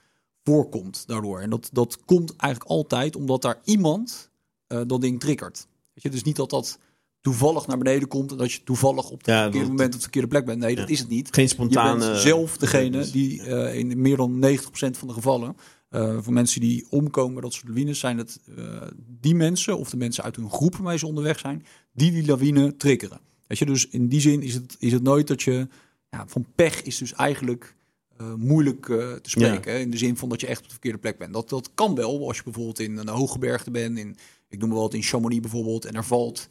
voorkomt 0.44 1.04
daardoor. 1.08 1.40
En 1.40 1.50
dat, 1.50 1.70
dat 1.72 2.00
komt 2.06 2.36
eigenlijk 2.36 2.72
altijd 2.72 3.16
omdat 3.16 3.42
daar 3.42 3.60
iemand 3.64 4.30
eh, 4.68 4.82
dat 4.88 5.02
ding 5.02 5.20
triggert. 5.20 5.68
Weet 5.94 6.04
je, 6.04 6.10
dus 6.10 6.24
niet 6.24 6.36
dat 6.36 6.50
dat 6.50 6.80
toevallig 7.24 7.68
naar 7.68 7.78
beneden 7.78 8.08
komt 8.08 8.32
en 8.32 8.38
dat 8.38 8.52
je 8.52 8.64
toevallig 8.64 9.10
op 9.10 9.18
het 9.18 9.28
Ja, 9.28 9.42
verkeerde 9.42 9.68
moment 9.68 9.88
op 9.88 9.94
de 9.94 10.02
verkeerde 10.02 10.28
plek 10.28 10.46
bent. 10.46 10.60
Nee, 10.60 10.76
dat 10.76 10.90
is 10.90 11.00
het 11.00 11.10
niet. 11.10 11.28
Geen 11.32 11.44
Je 11.44 11.50
spontane... 11.50 12.00
bent 12.06 12.20
zelf 12.20 12.58
degene 12.58 12.90
dus- 12.90 13.12
die 13.12 13.42
eh, 13.42 13.80
in 13.80 14.02
meer 14.02 14.18
dan 14.18 14.46
90% 14.46 14.60
van 14.98 15.08
de 15.08 15.14
gevallen, 15.14 15.56
eh 15.90 16.18
van 16.22 16.34
mensen 16.34 16.62
die 16.62 16.86
omkomen 16.90 17.42
dat 17.42 17.54
soort 17.54 17.68
lawines, 17.68 18.00
zijn 18.00 18.18
het 18.18 18.40
eh, 18.58 18.82
die 19.20 19.36
mensen 19.36 19.78
of 19.78 19.90
de 19.90 19.98
mensen 19.98 20.24
uit 20.24 20.36
hun 20.36 20.50
groep 20.50 20.76
waarmee 20.76 20.98
ze 20.98 21.08
onderweg 21.08 21.40
zijn, 21.40 21.66
die 21.94 22.12
die 22.12 22.26
lawine 22.26 22.78
triggeren. 22.78 23.20
Weet 23.48 23.58
je, 23.58 23.66
dus 23.66 23.88
in 23.88 24.08
die 24.08 24.22
zin 24.22 24.42
is 24.42 24.54
het, 24.54 24.76
is 24.80 24.92
het 24.92 25.04
nooit 25.04 25.28
dat 25.28 25.42
je, 25.42 25.68
ja, 26.10 26.24
van 26.28 26.46
pech 26.56 26.82
is 26.82 26.98
dus 26.98 27.14
eigenlijk 27.14 27.76
eh, 28.18 28.34
moeilijk 28.34 28.90
eh, 28.90 29.12
te 29.12 29.30
spreken. 29.30 29.72
hè, 29.72 29.80
In 29.80 29.92
de 29.92 29.98
zin 29.98 30.18
van 30.18 30.30
dat 30.30 30.42
je 30.42 30.48
echt 30.48 30.60
op 30.60 30.66
de 30.66 30.72
verkeerde 30.72 30.98
plek 30.98 31.18
bent. 31.18 31.34
Dat, 31.34 31.50
dat 31.50 31.70
kan 31.74 31.96
wel 31.96 32.28
als 32.28 32.38
je 32.38 32.44
bijvoorbeeld 32.44 32.80
in 32.80 32.98
een 32.98 33.08
hooggebergte 33.08 33.72
bent, 33.72 33.98
in, 33.98 34.18
ik 34.50 34.60
noem 34.60 34.70
maar 34.70 34.78
wat, 34.78 34.94
in 34.94 35.02
Chamonix 35.02 35.42
bijvoorbeeld, 35.42 35.86
en 35.86 35.94
er 35.96 36.06
valt 36.06 36.48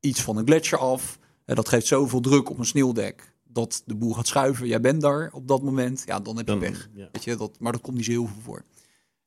iets 0.00 0.22
van 0.22 0.36
een 0.36 0.46
gletsjer 0.46 0.78
af. 0.78 1.18
En 1.44 1.54
dat 1.54 1.68
geeft 1.68 1.86
zoveel 1.86 2.20
druk 2.20 2.50
op 2.50 2.58
een 2.58 2.66
sneeuwdek 2.66 3.32
dat 3.44 3.82
de 3.86 3.94
boel 3.94 4.12
gaat 4.14 4.26
schuiven. 4.26 4.66
Jij 4.66 4.80
bent 4.80 5.00
daar 5.00 5.30
op 5.32 5.48
dat 5.48 5.62
moment. 5.62 6.02
Ja, 6.06 6.20
dan 6.20 6.36
heb 6.36 6.48
je 6.48 6.58
Dan- 6.58 6.74
ja. 6.94 7.08
Weet 7.12 7.24
je, 7.24 7.36
dat, 7.36 7.56
maar 7.60 7.72
dat 7.72 7.80
komt 7.80 7.96
niet 7.96 8.04
zo 8.04 8.10
heel 8.10 8.26
veel 8.26 8.42
voor. 8.42 8.64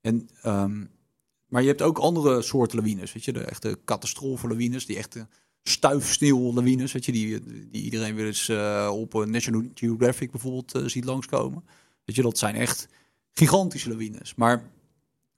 En, 0.01 0.29
ehm, 0.41 0.85
maar 1.47 1.61
je 1.61 1.67
hebt 1.67 1.81
ook 1.81 1.97
andere 1.97 2.41
soorten 2.41 2.77
lawines. 2.77 3.13
Weet 3.13 3.25
je, 3.25 3.33
de 3.33 3.43
echte 3.43 3.79
catastrofelawines, 3.85 4.85
die 4.85 4.97
echte 4.97 5.27
stuifsneeuwlawines. 5.63 6.91
Weet 6.91 7.05
je, 7.05 7.11
die, 7.11 7.39
die 7.69 7.83
iedereen 7.83 8.15
weer 8.15 8.25
eens 8.25 8.49
eh, 8.49 8.89
op 8.93 9.15
eh, 9.15 9.21
National 9.25 9.63
Geographic 9.73 10.31
bijvoorbeeld 10.31 10.75
eh, 10.75 10.85
ziet 10.85 11.05
langskomen. 11.05 11.63
Weet 12.05 12.15
je, 12.15 12.21
dat 12.21 12.37
zijn 12.37 12.55
echt 12.55 12.87
gigantische 13.33 13.89
lawines. 13.89 14.35
Maar 14.35 14.69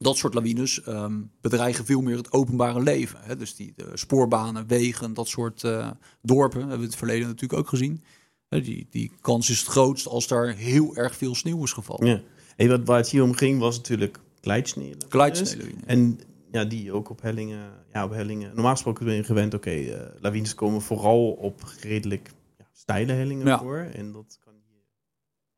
dat 0.03 0.17
soort 0.17 0.33
lawines 0.33 0.83
ehm, 0.83 1.21
bedreigen 1.41 1.85
veel 1.85 2.01
meer 2.01 2.17
het 2.17 2.31
openbare 2.31 2.81
leven. 2.81 3.19
Hè? 3.21 3.35
Dus 3.35 3.55
die 3.55 3.73
de 3.75 3.91
spoorbanen, 3.93 4.67
wegen, 4.67 5.13
dat 5.13 5.27
soort 5.27 5.63
eh, 5.63 5.89
dorpen 6.21 6.59
hebben 6.59 6.77
we 6.77 6.83
in 6.83 6.89
het 6.89 6.97
verleden 6.97 7.27
natuurlijk 7.27 7.59
ook 7.59 7.67
gezien. 7.67 8.03
Hè, 8.49 8.61
Die, 8.61 8.87
die 8.89 9.11
kans 9.21 9.49
is 9.49 9.59
het 9.59 9.67
grootst 9.67 10.07
als 10.07 10.27
daar 10.27 10.47
heel 10.47 10.95
erg 10.95 11.15
veel 11.15 11.35
sneeuw 11.35 11.63
is 11.63 11.71
gevallen. 11.71 12.07
Ja. 12.07 12.21
Hey, 12.55 12.67
wat, 12.69 12.81
waar 12.85 12.97
het 12.97 13.09
hier 13.09 13.23
om 13.23 13.33
ging 13.33 13.59
was 13.59 13.77
natuurlijk 13.77 14.19
glijdsneeuw. 14.41 14.93
Glijdsneeuwlawine. 15.09 15.79
En 15.85 16.19
ja, 16.51 16.65
die 16.65 16.91
ook 16.91 17.09
op 17.09 17.21
hellingen. 17.21 17.71
Ja, 17.93 18.03
op 18.03 18.11
hellingen. 18.11 18.51
Normaal 18.53 18.71
gesproken 18.73 19.05
ben 19.05 19.15
je 19.15 19.23
gewend, 19.23 19.53
oké, 19.53 19.69
eh, 19.71 20.01
lawines 20.21 20.55
komen 20.55 20.81
vooral 20.81 21.31
op 21.31 21.61
redelijk 21.79 22.31
ja, 22.57 22.65
steile 22.73 23.13
hellingen 23.13 23.47
Ja. 23.47 23.59
voor. 23.59 23.77
En 23.77 24.11
dat 24.11 24.39
kan 24.43 24.53
hier 24.67 24.83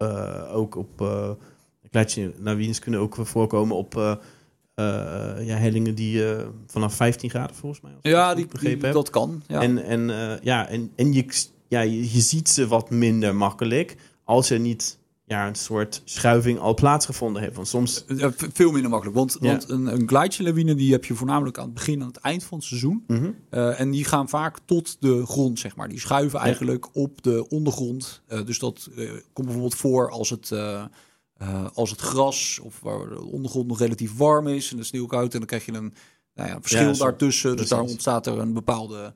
eh, 0.10 0.56
ook 0.56 0.76
op. 0.76 1.00
glijdsneeuw- 1.90 2.34
lawines 2.40 2.80
kunnen 2.80 3.00
ook 3.00 3.16
voorkomen 3.22 3.76
op 3.76 4.20
ja, 5.46 5.56
hellingen 5.56 5.96
die 5.96 6.30
eh, 6.34 6.48
vanaf 6.68 6.94
15 6.96 7.30
graden 7.30 7.56
volgens 7.56 7.82
mij. 7.82 7.92
Ja, 8.02 8.36
die, 8.36 8.48
begrepen 8.48 8.80
die- 8.84 8.92
dat 8.92 9.10
kan. 9.10 9.44
Ja. 9.48 9.62
En, 9.62 9.84
en, 9.84 10.10
eh, 10.10 10.42
ja, 10.42 10.68
en, 10.68 10.92
en 10.96 11.14
je, 11.14 11.26
ja, 11.68 11.82
je, 11.82 12.14
je 12.14 12.20
ziet 12.22 12.50
ze 12.50 12.68
wat 12.68 12.90
minder 12.90 13.36
makkelijk 13.36 13.96
als 14.24 14.50
er 14.50 14.60
niet 14.60 14.98
ja, 15.28 15.48
een 15.48 15.56
soort 15.56 16.02
schuiving 16.04 16.60
al 16.60 16.74
plaatsgevonden 16.74 17.42
heeft. 17.42 17.56
Want 17.56 17.68
soms. 17.68 18.06
Eh, 18.06 18.28
Veel 18.54 18.72
minder 18.72 18.90
makkelijk. 18.90 19.18
Want, 19.18 19.38
Ja. 19.40 19.48
want 19.50 19.70
een, 19.70 19.86
een 19.86 20.08
glijdsnelawine 20.08 20.76
die 20.76 20.92
heb 20.92 21.06
je 21.06 21.14
voornamelijk 21.14 21.58
aan 21.58 21.66
het 21.66 21.74
begin 21.74 21.94
en 21.96 22.02
aan 22.02 22.08
het 22.08 22.18
eind 22.18 22.44
van 22.44 22.58
het 22.58 22.68
seizoen. 22.68 23.04
Mhm. 23.08 23.30
Eh, 23.50 23.80
en 23.80 23.92
die 23.92 24.06
gaan 24.06 24.30
vaak 24.30 24.58
tot 24.66 24.98
de 25.00 25.26
grond, 25.26 25.60
zeg 25.60 25.76
maar. 25.76 25.90
Die 25.90 26.00
schuiven 26.00 26.40
eigenlijk 26.40 26.96
op 26.96 27.22
de 27.24 27.48
ondergrond. 27.50 28.22
Eh, 28.28 28.46
dus 28.46 28.60
dat 28.60 28.90
eh, 28.96 29.10
komt 29.34 29.48
bijvoorbeeld 29.48 29.76
voor 29.76 30.10
als 30.12 30.30
het, 30.30 30.52
eh, 31.38 31.66
als 31.74 31.90
het 31.90 32.00
gras 32.00 32.60
of 32.64 32.80
waar 32.80 33.10
de 33.10 33.24
ondergrond 33.24 33.68
nog 33.68 33.80
relatief 33.80 34.18
warm 34.18 34.48
is 34.48 34.72
en 34.72 34.78
de 34.78 34.84
sneeuw 34.84 35.06
koud. 35.06 35.32
En 35.34 35.38
dan 35.40 35.48
krijg 35.48 35.66
je 35.66 35.74
een 35.74 35.94
nou 36.34 36.50
ja, 36.50 36.58
verschil 36.62 36.88
Ja, 36.88 36.94
zo. 36.94 37.04
daartussen. 37.04 37.58
Dus 37.58 37.70
daar 37.70 37.82
ontstaat 37.82 38.28
er 38.28 38.40
een 38.40 38.54
bepaalde... 38.54 39.14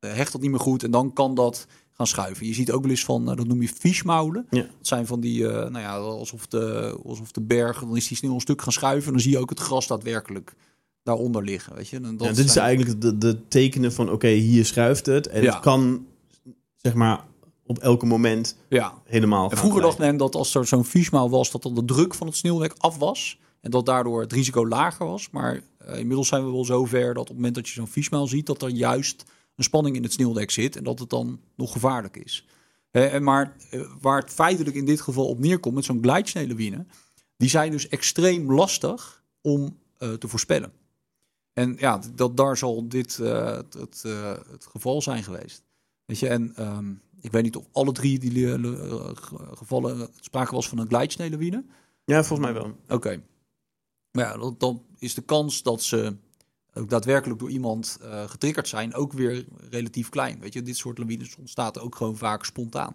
eh, 0.00 0.12
hecht 0.12 0.32
dat 0.32 0.40
niet 0.40 0.50
meer 0.50 0.60
goed 0.60 0.82
en 0.82 0.90
dan 0.90 1.12
kan 1.12 1.34
dat 1.34 1.66
gaan 1.92 2.06
schuiven. 2.06 2.46
Je 2.46 2.54
ziet 2.54 2.70
ook 2.72 2.82
wel 2.82 2.90
eens 2.90 3.04
van, 3.04 3.30
eh, 3.30 3.36
dat 3.36 3.46
noem 3.46 3.62
je 3.62 3.68
fischmoulen. 3.68 4.46
Ja. 4.50 4.60
Dat 4.62 4.70
zijn 4.80 5.06
van 5.06 5.20
die, 5.20 5.42
nou 5.46 5.78
ja, 5.78 5.96
alsof 5.96 6.46
de, 6.46 6.96
alsof 7.04 7.32
de 7.32 7.40
berg, 7.42 7.80
dan 7.80 7.96
is 7.96 8.08
die 8.08 8.16
sneeuw 8.16 8.34
een 8.34 8.40
stuk 8.40 8.62
gaan 8.62 8.72
schuiven. 8.72 9.06
En 9.06 9.12
dan 9.12 9.20
zie 9.22 9.30
je 9.30 9.38
ook 9.38 9.50
het 9.50 9.60
gras 9.60 9.86
daadwerkelijk 9.86 10.54
daaronder 11.02 11.44
liggen, 11.44 11.74
weet 11.74 11.88
je. 11.88 11.96
En 11.96 12.16
dat 12.16 12.26
Ja, 12.28 12.32
dit 12.34 12.44
is 12.44 12.56
eigenlijk 12.56 13.00
de, 13.00 13.18
de 13.18 13.48
tekenen 13.48 13.92
van: 13.92 14.10
oké, 14.10 14.28
hier 14.28 14.64
schuift 14.64 15.06
het. 15.06 15.26
En 15.26 15.44
het 15.44 15.60
kan, 15.60 16.06
zeg 16.76 16.94
maar, 16.94 17.24
op 17.66 17.78
elke 17.78 18.06
moment 18.06 18.56
Ja, 18.68 18.94
helemaal. 19.04 19.50
En 19.50 19.56
vroeger 19.56 19.82
dacht 19.82 19.98
men 19.98 20.16
dat 20.16 20.34
als 20.34 20.54
er 20.54 20.66
zo'n 20.66 20.84
fiesmaal 20.84 21.30
was, 21.30 21.50
dat 21.50 21.62
dan 21.62 21.74
de 21.74 21.84
druk 21.84 22.14
van 22.14 22.26
het 22.26 22.36
sneeuwdek 22.36 22.74
af 22.78 22.98
was. 22.98 23.38
En 23.60 23.70
dat 23.70 23.86
daardoor 23.86 24.20
het 24.20 24.32
risico 24.32 24.68
lager 24.68 25.06
was. 25.06 25.30
Maar 25.30 25.60
eh, 25.78 25.98
inmiddels 25.98 26.28
zijn 26.28 26.44
we 26.44 26.50
wel 26.50 26.64
zover 26.64 27.14
dat 27.14 27.22
op 27.22 27.26
het 27.26 27.36
moment 27.36 27.54
dat 27.54 27.68
je 27.68 27.74
zo'n 27.74 27.86
fiesmaal 27.86 28.26
ziet, 28.26 28.46
dat 28.46 28.62
er 28.62 28.68
juist 28.68 29.24
een 29.56 29.64
spanning 29.64 29.96
in 29.96 30.02
het 30.02 30.12
sneeuwdek 30.12 30.50
zit. 30.50 30.76
En 30.76 30.84
dat 30.84 30.98
het 30.98 31.10
dan 31.10 31.40
nog 31.56 31.72
gevaarlijk 31.72 32.16
is. 32.16 32.46
En 32.90 33.22
maar 33.22 33.56
eh, 33.70 33.80
waar 34.00 34.20
het 34.20 34.30
feitelijk 34.30 34.76
in 34.76 34.84
dit 34.84 35.00
geval 35.00 35.28
op 35.28 35.38
neerkomt 35.38 35.74
met 35.74 35.84
zo'n 35.84 36.02
glijdsneeuwlawine, 36.02 36.86
die 37.36 37.48
zijn 37.48 37.70
dus 37.70 37.88
extreem 37.88 38.52
lastig 38.52 39.22
om 39.40 39.78
eh, 39.98 40.12
te 40.12 40.28
voorspellen. 40.28 40.72
En 41.52 41.76
ja, 41.78 42.00
dat, 42.14 42.36
daar 42.36 42.56
zal 42.56 42.88
dit 42.88 43.16
het, 43.16 44.02
het 44.50 44.66
geval 44.70 45.02
zijn 45.02 45.22
geweest. 45.22 45.63
Weet 46.04 46.18
je, 46.18 46.28
en 46.28 46.52
ehm, 46.56 46.92
ik 47.20 47.32
weet 47.32 47.42
niet 47.42 47.56
of 47.56 47.66
alle 47.72 47.92
drie 47.92 48.18
die 48.18 48.54
eh, 48.54 48.62
ge- 49.14 49.48
gevallen 49.54 50.08
sprake 50.20 50.54
was 50.54 50.68
van 50.68 50.78
een 50.78 50.86
glijdsneeuwlawine. 50.88 51.64
Ja, 52.04 52.24
volgens 52.24 52.48
mij 52.48 52.60
wel. 52.62 52.76
Oké. 52.88 53.22
Maar 54.10 54.24
ja, 54.24 54.36
dan, 54.36 54.54
dan 54.58 54.82
is 54.98 55.14
de 55.14 55.22
kans 55.22 55.62
dat 55.62 55.82
ze 55.82 56.16
ook 56.74 56.90
daadwerkelijk 56.90 57.40
door 57.40 57.50
iemand 57.50 57.98
eh, 58.02 58.28
getriggerd 58.28 58.68
zijn 58.68 58.94
ook 58.94 59.12
weer 59.12 59.46
relatief 59.70 60.08
klein. 60.08 60.40
Weet 60.40 60.52
je, 60.52 60.62
dit 60.62 60.76
soort 60.76 60.98
lawines 60.98 61.36
ontstaat 61.36 61.78
ook 61.78 61.94
gewoon 61.94 62.16
vaak 62.16 62.44
spontaan. 62.44 62.94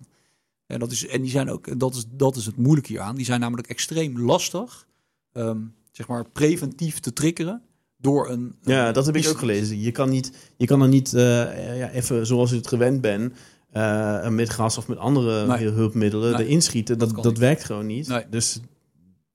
En, 0.66 0.80
dat 0.80 0.92
is, 0.92 1.08
en 1.08 1.22
die 1.22 1.32
zijn 1.32 1.50
ook, 1.50 1.80
dat 1.80 1.96
is, 1.96 2.06
dat 2.10 2.36
is 2.36 2.46
het 2.46 2.58
moeilijke 2.58 2.92
hieraan. 2.92 3.16
Die 3.16 3.26
zijn 3.26 3.40
namelijk 3.40 3.68
extreem 3.68 4.20
lastig, 4.20 4.88
ehm, 5.32 5.62
zeg 5.92 6.08
maar, 6.08 6.30
preventief 6.30 7.00
te 7.00 7.14
triggeren 7.14 7.64
door 8.02 8.30
een. 8.30 8.56
Ja, 8.62 8.92
dat 8.92 9.06
heb 9.06 9.16
ik 9.16 9.28
ook 9.28 9.38
gelezen. 9.38 9.82
Je 9.82 9.92
kan, 9.92 10.10
niet, 10.10 10.32
je 10.58 10.66
kan 10.66 10.82
er 10.82 10.88
niet 10.88 11.14
eh, 11.14 11.78
ja, 11.78 11.90
even 11.90 12.26
zoals 12.28 12.50
je 12.50 12.56
het 12.56 12.68
gewend 12.68 13.02
bent. 13.02 13.34
eh, 13.72 14.28
met 14.28 14.50
gas 14.50 14.78
of 14.78 14.88
met 14.88 14.98
andere 14.98 15.46
Nee. 15.48 15.68
hulpmiddelen 15.70 16.32
Nee, 16.34 16.46
erin 16.46 16.62
schieten. 16.62 16.98
dat 16.98 17.24
Dat, 17.24 17.38
werkt 17.38 17.64
gewoon 17.64 17.86
niet. 17.86 18.08
Nee. 18.08 18.24
Dus 18.30 18.60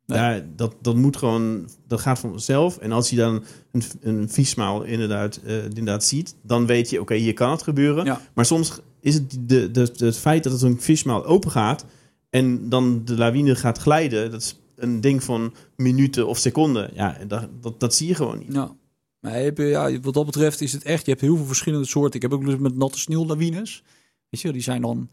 ja, 0.06 0.40
dat, 0.56 0.74
dat 0.82 0.94
moet 0.96 1.16
gewoon, 1.16 1.68
dat 1.88 2.00
gaat 2.00 2.18
vanzelf. 2.18 2.76
En 2.78 2.92
als 2.92 3.10
je 3.10 3.16
dan 3.16 3.44
een, 3.72 3.82
een 4.00 4.28
viesmaal 4.30 4.82
inderdaad, 4.82 5.40
eh, 5.44 5.64
inderdaad 5.64 6.04
ziet, 6.04 6.34
dan 6.42 6.66
weet 6.66 6.90
je, 6.90 7.00
oké, 7.00 7.14
hier 7.14 7.32
kan 7.34 7.50
het 7.50 7.62
gebeuren. 7.62 8.04
Ja. 8.04 8.20
Maar 8.34 8.44
soms 8.44 8.78
is 9.00 9.14
het 9.14 9.30
de, 9.30 9.70
de, 9.70 9.90
de, 9.96 10.04
het 10.06 10.16
feit 10.18 10.42
dat 10.44 10.52
het 10.52 10.62
een 10.62 10.80
vismaal 10.80 11.24
open 11.26 11.50
gaat 11.50 11.84
en 12.30 12.68
dan 12.68 13.02
de 13.04 13.16
lawine 13.16 13.54
gaat 13.54 13.78
glijden, 13.78 14.30
dat 14.30 14.40
is 14.40 14.58
een 14.76 15.00
ding 15.00 15.22
van 15.22 15.54
minuten 15.76 16.26
of 16.26 16.38
seconden. 16.38 16.90
Ja, 16.94 17.16
en 17.16 17.28
dat, 17.28 17.48
dat, 17.62 17.80
dat 17.80 17.94
zie 17.94 18.08
je 18.08 18.14
gewoon 18.14 18.38
niet. 18.38 18.52
Ja. 18.52 18.76
Maar 19.20 19.32
eh, 19.34 19.70
ja, 19.70 20.00
wat 20.00 20.14
dat 20.14 20.26
betreft 20.26 20.60
is 20.60 20.72
het 20.72 20.82
echt, 20.82 21.04
je 21.04 21.10
hebt 21.10 21.22
heel 21.22 21.36
veel 21.36 21.46
verschillende 21.46 21.86
soorten. 21.86 22.14
Ik 22.14 22.22
heb 22.22 22.32
ook 22.32 22.46
eens 22.46 22.58
met 22.60 22.76
natte 22.76 22.98
sneeuwlawines. 22.98 23.82
Weet 24.30 24.40
je, 24.40 24.52
die 24.52 24.62
zijn 24.62 24.82
dan, 24.82 25.10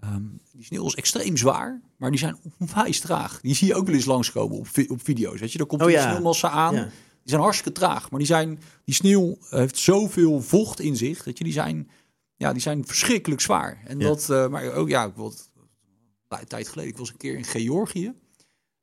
ehm, 0.00 0.22
die 0.52 0.64
sneeuw 0.64 0.86
is 0.86 0.94
extreem 0.94 1.36
zwaar, 1.36 1.80
maar 1.96 2.10
die 2.10 2.18
zijn 2.18 2.36
onwijs 2.58 3.00
traag. 3.00 3.40
Die 3.40 3.54
zie 3.54 3.66
je 3.66 3.74
ook 3.74 3.86
wel 3.86 3.94
eens 3.94 4.04
langskomen 4.04 4.58
op, 4.58 4.68
vi- 4.68 4.86
op 4.88 5.04
video's. 5.04 5.40
Weet 5.40 5.52
je, 5.52 5.58
dan 5.58 5.66
komt 5.66 5.80
Oh 5.82 5.86
een 5.86 5.92
ja. 5.92 6.08
sneeuwmassa 6.10 6.50
aan. 6.50 6.74
Ja. 6.74 6.82
Die 6.82 7.30
zijn 7.30 7.40
hartstikke 7.40 7.72
traag, 7.78 8.10
maar 8.10 8.18
die, 8.18 8.28
zijn, 8.28 8.60
die 8.84 8.94
sneeuw 8.94 9.36
heeft 9.50 9.78
zoveel 9.78 10.40
vocht 10.40 10.80
in 10.80 10.96
zich, 10.96 11.22
dat 11.22 11.38
je, 11.38 11.44
die 11.44 11.52
zijn, 11.52 11.88
ja, 12.36 12.52
die 12.52 12.62
zijn 12.62 12.86
verschrikkelijk 12.86 13.40
zwaar. 13.40 13.82
En 13.86 13.98
Ja. 13.98 14.06
dat, 14.06 14.30
eh, 14.30 14.48
maar 14.48 14.72
ook, 14.72 14.88
ja, 14.88 15.04
ik 15.04 15.14
wil 15.16 15.34
een 16.28 16.46
tijd 16.46 16.68
geleden, 16.68 16.90
ik 16.92 16.98
was 16.98 17.08
een 17.10 17.16
keer 17.16 17.36
in 17.36 17.44
Georgië. 17.44 18.12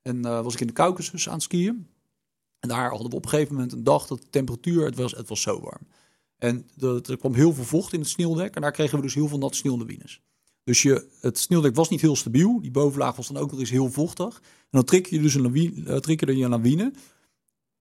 En 0.09 0.25
eh, 0.25 0.41
was 0.41 0.53
ik 0.53 0.59
in 0.59 0.67
de 0.67 0.73
Caucasus 0.73 1.27
aan 1.27 1.33
het 1.33 1.43
skiën. 1.43 1.87
En 2.59 2.69
daar 2.69 2.89
hadden 2.89 3.09
we 3.09 3.15
op 3.15 3.23
een 3.23 3.29
gegeven 3.29 3.53
moment 3.53 3.73
een 3.73 3.83
dag 3.83 4.07
dat 4.07 4.21
de 4.21 4.29
temperatuur, 4.29 4.85
het 4.85 4.95
was, 4.95 5.11
het 5.11 5.29
was 5.29 5.41
zo 5.41 5.61
warm. 5.61 5.87
En 6.37 6.69
de, 6.75 7.01
er 7.09 7.17
kwam 7.17 7.33
heel 7.33 7.53
veel 7.53 7.63
vocht 7.63 7.93
in 7.93 7.99
het 7.99 8.09
sneeuwdek. 8.09 8.55
En 8.55 8.61
daar 8.61 8.71
kregen 8.71 8.97
we 8.97 9.03
dus 9.03 9.13
heel 9.13 9.27
veel 9.27 9.37
natte 9.37 9.57
sneeuwlawines. 9.57 10.21
Dus 10.63 10.81
je, 10.81 11.07
het 11.21 11.37
sneeuwdek 11.37 11.75
was 11.75 11.89
niet 11.89 12.01
heel 12.01 12.15
stabiel. 12.15 12.61
Die 12.61 12.71
bovenlaag 12.71 13.15
was 13.15 13.27
dan 13.27 13.37
ook 13.37 13.51
nog 13.51 13.59
eens 13.59 13.69
heel 13.69 13.91
vochtig. 13.91 14.35
En 14.37 14.67
dan 14.69 14.83
trek 14.83 15.05
je 15.05 15.21
dus 15.21 15.33
een 15.33 15.41
lawine, 15.41 15.81
uh, 15.81 15.95
triggerde 15.97 16.37
je 16.37 16.43
een 16.43 16.49
lawine. 16.49 16.93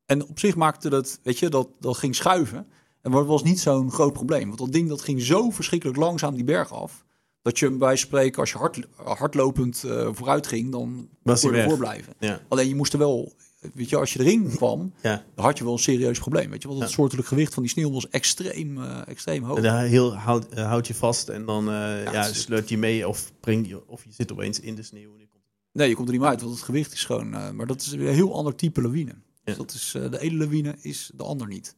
En 0.06 0.26
op 0.26 0.38
zich 0.38 0.56
maakte 0.56 0.88
dat, 0.88 1.20
weet 1.22 1.38
je, 1.38 1.48
dat, 1.48 1.68
dat 1.80 1.96
ging 1.96 2.14
schuiven. 2.14 2.66
En 3.00 3.10
dat 3.10 3.26
was 3.26 3.42
niet 3.42 3.60
zo'n 3.60 3.90
groot 3.90 4.12
probleem. 4.12 4.46
Want 4.46 4.58
dat 4.58 4.72
ding 4.72 4.88
dat 4.88 5.02
ging 5.02 5.22
zo 5.22 5.50
verschrikkelijk 5.50 5.98
langzaam 5.98 6.34
die 6.34 6.44
berg 6.44 6.72
af. 6.72 7.04
Dat 7.42 7.58
je 7.58 7.66
hem 7.66 7.78
bij 7.78 7.96
spreken, 7.96 8.40
als 8.40 8.50
je 8.52 8.58
hard, 8.58 8.78
hardlopend 8.96 9.84
eh, 9.84 10.08
vooruit 10.12 10.46
ging, 10.46 10.72
dan 10.72 11.08
Was 11.22 11.40
kon 11.40 11.52
je 11.52 11.58
ervoor 11.60 11.78
blijven. 11.78 12.12
Ja. 12.18 12.40
Alleen 12.48 12.68
je 12.68 12.74
moest 12.74 12.92
er 12.92 12.98
wel, 12.98 13.32
weet 13.74 13.88
je, 13.88 13.96
als 13.96 14.12
je 14.12 14.20
erin 14.20 14.48
kwam, 14.56 14.92
Ja. 15.02 15.24
dan 15.34 15.44
had 15.44 15.58
je 15.58 15.64
wel 15.64 15.72
een 15.72 15.78
serieus 15.78 16.18
probleem. 16.18 16.50
Weet 16.50 16.62
je, 16.62 16.68
want 16.68 16.80
het 16.80 16.88
Ja. 16.90 16.94
soortelijk 16.94 17.28
gewicht 17.28 17.54
van 17.54 17.62
die 17.62 17.72
sneeuw 17.72 17.90
was 17.90 18.08
extreem, 18.08 18.82
eh, 18.82 19.00
extreem 19.06 19.42
hoog. 19.44 19.56
En 19.56 19.62
daar 19.62 19.84
heel, 19.84 20.14
houd, 20.16 20.48
eh, 20.48 20.66
houd 20.66 20.86
je 20.86 20.94
vast 20.94 21.28
en 21.28 21.44
dan 21.44 21.64
ja, 21.64 22.22
sleurt 22.32 22.68
je 22.68 22.78
mee 22.78 23.08
of, 23.08 23.32
breng 23.40 23.68
je, 23.68 23.88
of 23.88 24.04
je 24.04 24.12
zit 24.12 24.32
opeens 24.32 24.60
in 24.60 24.74
de 24.74 24.82
sneeuw. 24.82 25.12
En 25.14 25.20
je 25.20 25.26
komt- 25.28 25.42
Nee, 25.72 25.88
je 25.88 25.94
komt 25.94 26.06
er 26.06 26.12
niet 26.12 26.22
meer 26.22 26.30
uit, 26.30 26.40
want 26.42 26.54
het 26.54 26.64
gewicht 26.64 26.92
is 26.92 27.04
gewoon. 27.04 27.30
maar 27.56 27.66
dat 27.66 27.80
is 27.80 27.92
een 27.92 28.00
heel 28.06 28.34
ander 28.34 28.54
type 28.54 28.82
lawine. 28.82 29.14
Dus 29.44 29.56
dat 29.56 29.72
is, 29.72 29.90
de 29.92 30.20
ene 30.20 30.36
lawine 30.36 30.74
is 30.80 31.10
de 31.14 31.22
ander 31.22 31.46
niet. 31.46 31.74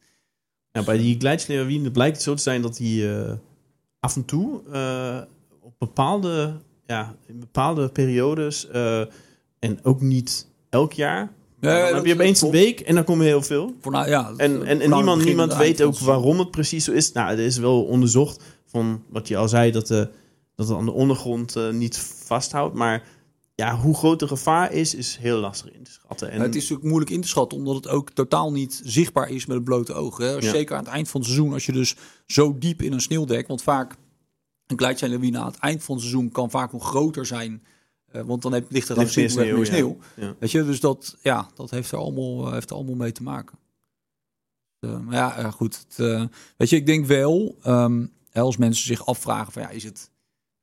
Ja, 0.71 0.83
bij 0.83 0.97
die 0.97 1.19
glijdsneeuwlawine 1.19 1.91
blijkt 1.91 2.15
het 2.15 2.23
zo 2.25 2.33
te 2.33 2.41
zijn 2.41 2.61
dat 2.61 2.77
die 2.77 3.09
af 3.99 4.15
en 4.15 4.25
toe 4.25 4.61
op 5.61 5.73
bepaalde, 5.77 6.53
ja, 6.85 7.15
in 7.25 7.39
bepaalde 7.39 7.89
periodes 7.89 8.67
eh, 8.67 8.99
en 9.59 9.83
ook 9.83 10.01
niet 10.01 10.47
elk 10.69 10.93
jaar. 10.93 11.31
Maar 11.59 11.85
dan 11.85 11.95
heb 11.95 12.05
je 12.05 12.13
opeens 12.13 12.41
een 12.41 12.51
week 12.51 12.79
en 12.79 12.95
dan 12.95 13.03
komen 13.03 13.25
heel 13.25 13.41
veel. 13.41 13.75
Voor, 13.81 13.91
nou, 13.91 14.09
ja, 14.09 14.33
En, 14.37 14.37
en, 14.37 14.67
en 14.67 14.79
voornamelijk 14.79 15.05
niemand, 15.05 15.23
niemand 15.23 15.55
weet 15.55 15.81
ook 15.81 15.99
waarom 15.99 16.39
het 16.39 16.51
precies 16.51 16.83
zo 16.83 16.91
is. 16.91 17.11
Nou, 17.11 17.31
er 17.31 17.39
is 17.39 17.57
wel 17.57 17.83
onderzocht 17.83 18.43
van 18.65 19.03
wat 19.09 19.27
je 19.27 19.37
al 19.37 19.47
zei, 19.47 19.71
dat, 19.71 19.87
de, 19.87 20.09
dat 20.55 20.67
het 20.67 20.77
aan 20.77 20.85
de 20.85 20.91
ondergrond 20.91 21.55
eh, 21.55 21.69
niet 21.69 21.97
vasthoudt. 21.97 22.75
Maar 22.75 23.03
ja, 23.55 23.75
hoe 23.75 23.95
groot 23.95 24.19
de 24.19 24.27
gevaar 24.27 24.73
is, 24.73 24.95
is 24.95 25.17
heel 25.19 25.39
lastig 25.39 25.71
in 25.71 25.83
te 25.83 25.91
schatten. 25.91 26.31
En, 26.31 26.41
het 26.41 26.55
is 26.55 26.61
natuurlijk 26.61 26.87
moeilijk 26.87 27.11
in 27.11 27.21
te 27.21 27.27
schatten, 27.27 27.57
omdat 27.57 27.75
het 27.75 27.87
ook 27.87 28.11
totaal 28.11 28.51
niet 28.51 28.81
zichtbaar 28.83 29.29
is 29.29 29.45
met 29.45 29.55
het 29.55 29.65
blote 29.65 29.93
oog. 29.93 30.17
Hè? 30.17 30.29
Ja. 30.29 30.41
Zeker 30.41 30.75
aan 30.75 30.83
het 30.83 30.93
eind 30.93 31.09
van 31.09 31.21
het 31.21 31.29
seizoen, 31.29 31.53
als 31.53 31.65
je 31.65 31.71
dus 31.71 31.95
zo 32.25 32.57
diep 32.57 32.81
in 32.81 32.93
een 32.93 33.01
sneeuwdek, 33.01 33.47
want 33.47 33.63
vaak 33.63 33.95
een 34.71 34.77
glijdsneeuwlawine 34.77 35.37
aan 35.39 35.45
het 35.45 35.57
eind 35.57 35.83
van 35.83 35.95
het 35.95 36.03
seizoen 36.03 36.31
kan 36.31 36.49
vaak 36.49 36.71
nog 36.71 36.87
groter 36.87 37.25
zijn, 37.25 37.63
eh, 38.11 38.21
want 38.21 38.41
dan 38.41 38.53
heb, 38.53 38.71
ligt 38.71 38.89
er 38.89 38.95
dan 38.95 39.03
meer 39.03 39.13
simpelweg 39.13 39.53
meer 39.55 39.65
sneeuw, 39.65 39.97
sneeuw. 40.15 40.27
ja. 40.27 40.35
Weet 40.39 40.51
je, 40.51 40.65
dus 40.65 40.79
dat, 40.79 41.17
ja, 41.21 41.49
dat 41.55 41.69
heeft 41.69 41.91
er 41.91 41.97
allemaal, 41.97 42.45
eh, 42.47 42.53
heeft 42.53 42.69
er 42.69 42.75
allemaal 42.75 42.95
mee 42.95 43.11
te 43.11 43.23
maken. 43.23 43.57
Eh, 44.79 44.99
maar 44.99 45.15
ja, 45.15 45.39
ja, 45.39 45.51
goed. 45.51 45.85
Het, 45.87 46.29
weet 46.57 46.69
je, 46.69 46.75
ik 46.75 46.85
denk 46.85 47.05
wel, 47.05 47.57
ehm, 47.61 48.05
als 48.33 48.57
mensen 48.57 48.85
zich 48.85 49.05
afvragen 49.05 49.53
van 49.53 49.61
ja, 49.61 49.69
is 49.69 49.83
het, 49.83 50.09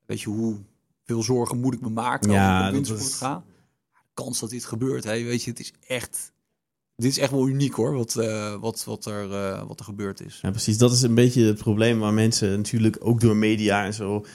weet 0.06 0.20
je, 0.20 0.28
hoe 0.28 0.56
veel 1.04 1.22
zorgen 1.22 1.60
moet 1.60 1.74
ik 1.74 1.80
me 1.80 1.88
maken 1.88 2.30
Ja, 2.30 2.48
als 2.48 2.58
ik 2.58 2.58
op 2.58 2.62
dat 2.64 2.72
windsport 2.72 3.12
is- 3.12 3.18
ga? 3.18 3.44
De 3.92 4.24
kans 4.24 4.38
dat 4.40 4.50
dit 4.50 4.64
gebeurt, 4.64 5.04
hè, 5.04 5.22
weet 5.22 5.42
je, 5.42 5.50
het 5.50 5.60
is 5.60 5.72
echt, 5.86 6.32
dit 7.02 7.10
is 7.10 7.18
echt 7.18 7.30
wel 7.30 7.48
uniek 7.48 7.72
hoor, 7.74 7.94
wat, 7.94 8.16
eh, 8.16 8.54
wat, 8.60 8.84
wat, 8.84 9.04
er, 9.06 9.32
eh, 9.32 9.66
wat 9.66 9.78
er 9.78 9.84
gebeurd 9.84 10.20
is. 10.20 10.38
Ja, 10.42 10.50
precies. 10.50 10.78
Dat 10.78 10.92
is 10.92 11.02
een 11.02 11.14
beetje 11.14 11.44
het 11.44 11.58
probleem 11.58 11.98
waar 11.98 12.12
mensen 12.14 12.56
natuurlijk 12.56 12.96
ook 13.00 13.20
door 13.20 13.36
media 13.36 13.84
en 13.84 13.94
zo. 13.94 14.26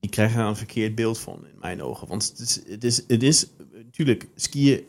die 0.00 0.10
krijgen 0.10 0.38
daar 0.38 0.48
een 0.48 0.56
verkeerd 0.56 0.94
beeld 0.94 1.18
van, 1.18 1.34
in 1.52 1.58
mijn 1.60 1.82
ogen. 1.82 2.08
Want 2.08 2.28
het 2.28 2.38
is, 2.40 2.60
het 2.66 2.84
is, 2.84 3.02
het 3.06 3.22
is 3.22 3.46
natuurlijk, 3.84 4.28
skiën 4.34 4.80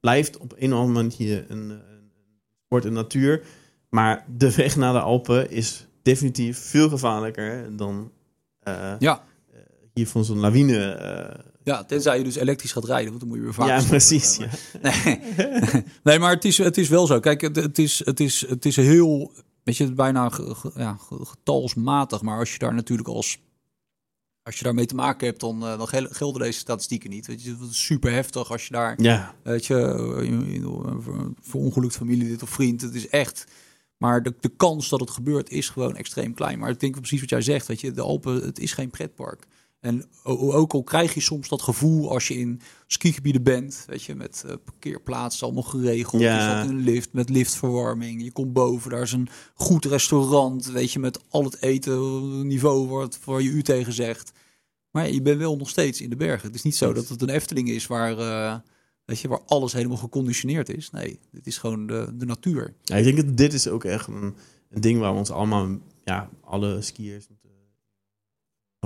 blijft 0.00 0.36
op 0.38 0.54
een 0.58 0.72
of 0.72 0.78
andere 0.78 1.08
manier 1.08 1.44
een, 1.48 1.70
een 1.70 1.80
sport 2.64 2.84
en 2.84 2.92
natuur. 2.92 3.42
Maar 3.88 4.24
de 4.36 4.54
weg 4.54 4.76
naar 4.76 4.92
de 4.92 5.00
Alpen 5.00 5.50
is 5.50 5.86
definitief 6.02 6.58
veel 6.58 6.88
gevaarlijker 6.88 7.76
dan 7.76 8.10
eh, 8.60 8.94
Ja. 8.98 9.24
hier 9.94 10.08
van 10.08 10.24
zo'n 10.24 10.38
lawine. 10.40 10.96
Ja, 11.64 11.84
tenzij 11.84 12.18
je 12.18 12.24
dus 12.24 12.34
elektrisch 12.36 12.72
gaat 12.72 12.84
rijden, 12.84 13.08
want 13.08 13.20
dan 13.20 13.28
moet 13.28 13.38
je 13.38 13.44
weer 13.44 13.54
vaak 13.54 13.68
ja, 13.68 13.82
precies. 13.88 14.36
Ja. 14.36 14.48
Nee, 15.04 15.20
nee 16.02 16.18
maar 16.18 16.34
het 16.34 16.44
is, 16.44 16.58
het 16.58 16.78
is 16.78 16.88
wel 16.88 17.06
zo. 17.06 17.20
Kijk, 17.20 17.40
het, 17.40 17.56
het, 17.56 17.78
is, 17.78 18.04
het, 18.04 18.20
is, 18.20 18.46
het 18.48 18.64
is 18.64 18.76
heel, 18.76 19.32
weet 19.64 19.76
je, 19.76 19.92
bijna 19.92 20.30
ja, 20.74 20.96
ge- 21.00 21.24
getalsmatig. 21.24 22.22
Maar 22.22 22.38
als 22.38 22.52
je 22.52 22.58
daar 22.58 22.74
natuurlijk 22.74 23.08
als, 23.08 23.38
als 24.42 24.56
je 24.58 24.64
daarmee 24.64 24.86
te 24.86 24.94
maken 24.94 25.26
hebt, 25.26 25.40
dan, 25.40 25.62
eh, 25.66 25.78
dan 25.78 25.88
gel- 25.88 26.08
gelden 26.10 26.42
deze 26.42 26.58
statistieken 26.58 27.10
niet. 27.10 27.26
Weet 27.26 27.42
je, 27.42 27.56
dat 27.56 27.70
is 27.70 27.84
super 27.84 28.12
heftig 28.12 28.50
als 28.50 28.66
je 28.66 28.72
daar, 28.72 29.02
ja, 29.02 29.34
weet 29.42 29.66
je, 29.66 29.76
eh, 29.80 30.94
voor- 31.00 31.32
verongelukt 31.40 31.96
familielid 31.96 32.42
of 32.42 32.50
vriend. 32.50 32.80
Het 32.80 32.94
is 32.94 33.08
echt, 33.08 33.44
maar 33.96 34.22
de, 34.22 34.34
de 34.40 34.48
kans 34.56 34.88
dat 34.88 35.00
het 35.00 35.10
gebeurt 35.10 35.50
is 35.50 35.68
gewoon 35.68 35.96
extreem 35.96 36.34
klein. 36.34 36.58
Maar 36.58 36.70
ik 36.70 36.80
denk 36.80 36.96
precies 36.96 37.20
wat 37.20 37.30
jij 37.30 37.40
zegt, 37.42 37.66
weet 37.66 37.80
je, 37.80 37.90
de 37.92 38.00
Alpen, 38.02 38.34
het 38.34 38.58
is 38.58 38.72
geen 38.72 38.90
pretpark. 38.90 39.46
En 39.82 40.04
ook 40.24 40.72
al 40.72 40.82
krijg 40.82 41.14
je 41.14 41.20
soms 41.20 41.48
dat 41.48 41.62
gevoel 41.62 42.10
als 42.10 42.28
je 42.28 42.34
in 42.34 42.60
skigebieden 42.86 43.42
bent, 43.42 43.84
weet 43.86 44.02
je, 44.02 44.14
met 44.14 44.44
eh, 44.46 44.54
parkeerplaatsen 44.64 45.46
allemaal 45.46 45.62
geregeld. 45.62 46.22
Ja. 46.22 46.34
Je 46.34 46.40
staat 46.40 46.64
in 46.64 46.70
een 46.70 46.84
lift 46.84 47.12
met 47.12 47.28
liftverwarming. 47.28 48.22
Je 48.22 48.32
komt 48.32 48.52
boven, 48.52 48.90
daar 48.90 49.02
is 49.02 49.12
een 49.12 49.28
goed 49.54 49.84
restaurant, 49.84 50.66
weet 50.66 50.92
je, 50.92 50.98
met 50.98 51.20
al 51.28 51.44
het 51.44 51.62
eten 51.62 52.46
niveau 52.46 52.88
wat 52.88 53.18
waar 53.24 53.42
je 53.42 53.48
u 53.48 53.62
tegen 53.62 53.92
zegt. 53.92 54.32
Maar 54.90 55.10
je 55.10 55.22
bent 55.22 55.38
wel 55.38 55.56
nog 55.56 55.68
steeds 55.68 56.00
in 56.00 56.10
de 56.10 56.16
bergen. 56.16 56.46
Het 56.46 56.56
is 56.56 56.62
niet 56.62 56.76
zo 56.76 56.92
dat 56.92 57.08
het 57.08 57.22
een 57.22 57.28
Efteling 57.28 57.68
is 57.68 57.86
waar, 57.86 58.18
eh, 58.18 58.58
weet 59.04 59.20
je, 59.20 59.28
waar 59.28 59.42
alles 59.46 59.72
helemaal 59.72 59.96
geconditioneerd 59.96 60.68
is. 60.68 60.90
Nee, 60.90 61.18
dit 61.30 61.46
is 61.46 61.58
gewoon 61.58 61.86
de, 61.86 62.12
de 62.14 62.26
natuur. 62.26 62.74
Ja, 62.82 62.96
ik 62.96 63.04
denk 63.04 63.16
dat 63.16 63.36
dit 63.36 63.52
is 63.52 63.68
ook 63.68 63.84
echt 63.84 64.06
een, 64.06 64.34
een 64.70 64.80
ding 64.80 65.00
waar 65.00 65.12
we 65.12 65.18
ons 65.18 65.30
allemaal, 65.30 65.78
ja, 66.04 66.30
alle 66.40 66.82
skiers 66.82 67.26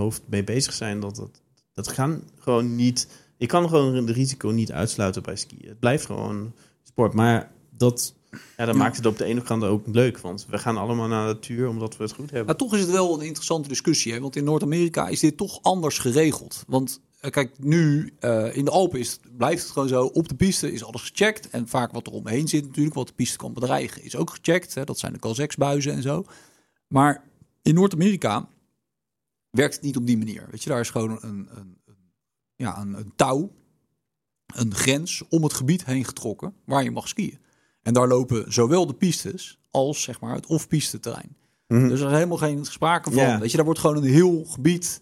hoofd 0.00 0.22
mee 0.26 0.44
bezig 0.44 0.72
zijn. 0.72 1.00
Dat, 1.00 1.16
dat, 1.16 1.40
dat 1.72 1.88
gaan 1.88 2.22
gewoon 2.38 2.74
niet. 2.76 3.08
Je 3.36 3.46
kan 3.46 3.68
gewoon 3.68 4.06
de 4.06 4.12
risico 4.12 4.48
niet 4.48 4.72
uitsluiten 4.72 5.22
bij 5.22 5.36
skiën. 5.36 5.68
Het 5.68 5.78
blijft 5.78 6.06
gewoon 6.06 6.52
sport. 6.82 7.12
Maar 7.12 7.50
dat, 7.70 8.14
ja, 8.30 8.38
dat 8.64 8.74
Ja. 8.74 8.80
maakt 8.80 8.96
het 8.96 9.06
op 9.06 9.18
de 9.18 9.24
ene 9.24 9.42
kant 9.42 9.64
ook 9.64 9.86
leuk. 9.86 10.18
Want 10.18 10.46
we 10.50 10.58
gaan 10.58 10.76
allemaal 10.76 11.08
naar 11.08 11.26
de 11.26 11.32
natuur 11.32 11.68
omdat 11.68 11.96
we 11.96 12.02
het 12.02 12.12
goed 12.12 12.30
hebben. 12.30 12.46
Maar 12.46 12.56
toch 12.56 12.74
is 12.74 12.80
het 12.80 12.90
wel 12.90 13.14
een 13.14 13.26
interessante 13.26 13.68
discussie. 13.68 14.12
Hè? 14.12 14.20
Want 14.20 14.36
in 14.36 14.44
Noord-Amerika 14.44 15.08
is 15.08 15.20
dit 15.20 15.36
toch 15.36 15.58
anders 15.62 15.98
geregeld. 15.98 16.64
Want 16.66 17.00
eh, 17.20 17.30
kijk, 17.30 17.50
nu 17.58 18.12
eh, 18.18 18.56
in 18.56 18.64
de 18.64 18.70
Alpen 18.70 18.98
is, 18.98 19.18
blijft 19.36 19.62
het 19.62 19.72
gewoon 19.72 19.88
zo. 19.88 20.04
Op 20.04 20.28
de 20.28 20.34
piste 20.34 20.72
is 20.72 20.84
alles 20.84 21.02
gecheckt. 21.02 21.48
En 21.48 21.68
vaak 21.68 21.92
wat 21.92 22.06
er 22.06 22.12
omheen 22.12 22.48
zit 22.48 22.66
natuurlijk, 22.66 22.94
wat 22.94 23.06
de 23.06 23.12
piste 23.12 23.36
kan 23.36 23.52
bedreigen, 23.52 24.02
is 24.04 24.16
ook 24.16 24.30
gecheckt. 24.30 24.74
Hè? 24.74 24.84
Dat 24.84 24.98
zijn 24.98 25.12
de 25.12 25.18
Cal6-buizen 25.18 25.92
en 25.92 26.02
zo. 26.02 26.24
Maar 26.88 27.22
in 27.62 27.74
Noord-Amerika 27.74 28.48
werkt 29.56 29.74
het 29.74 29.84
niet 29.84 29.96
op 29.96 30.06
die 30.06 30.18
manier. 30.18 30.46
Weet 30.50 30.62
je, 30.62 30.70
daar 30.70 30.80
is 30.80 30.90
gewoon 30.90 31.10
een, 31.10 31.28
een, 31.30 31.78
een, 31.84 31.96
ja, 32.56 32.80
een, 32.80 32.98
een 32.98 33.12
touw, 33.16 33.52
een 34.46 34.74
grens 34.74 35.22
om 35.28 35.42
het 35.42 35.52
gebied 35.52 35.84
heen 35.84 36.04
getrokken 36.04 36.54
waar 36.64 36.82
je 36.82 36.90
mag 36.90 37.08
skiën. 37.08 37.38
En 37.82 37.94
daar 37.94 38.08
lopen 38.08 38.52
zowel 38.52 38.86
de 38.86 38.94
pistes 38.94 39.58
als 39.70 40.02
zeg 40.02 40.20
maar, 40.20 40.34
het 40.34 40.46
off-piste 40.46 41.00
terrein. 41.00 41.36
Mhm. 41.68 41.88
Dus 41.88 42.00
er 42.00 42.06
is 42.06 42.12
helemaal 42.12 42.36
geen 42.36 42.64
sprake 42.64 43.10
van. 43.10 43.40
Weet 43.40 43.50
je, 43.50 43.56
daar 43.56 43.64
wordt 43.64 43.80
gewoon 43.80 43.96
een 43.96 44.10
heel 44.10 44.44
gebied 44.44 45.00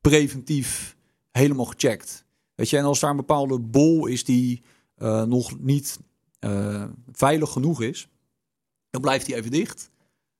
preventief 0.00 0.96
helemaal 1.30 1.64
gecheckt. 1.64 2.24
Weet 2.54 2.70
je, 2.70 2.78
en 2.78 2.84
als 2.84 3.00
daar 3.00 3.10
een 3.10 3.16
bepaalde 3.16 3.58
bol 3.58 4.06
is 4.06 4.24
die 4.24 4.62
eh, 4.94 5.22
nog 5.22 5.60
niet 5.60 5.98
eh, 6.38 6.84
veilig 7.12 7.52
genoeg 7.52 7.82
is, 7.82 8.08
dan 8.90 9.00
blijft 9.00 9.26
die 9.26 9.34
even 9.34 9.50
dicht. 9.50 9.90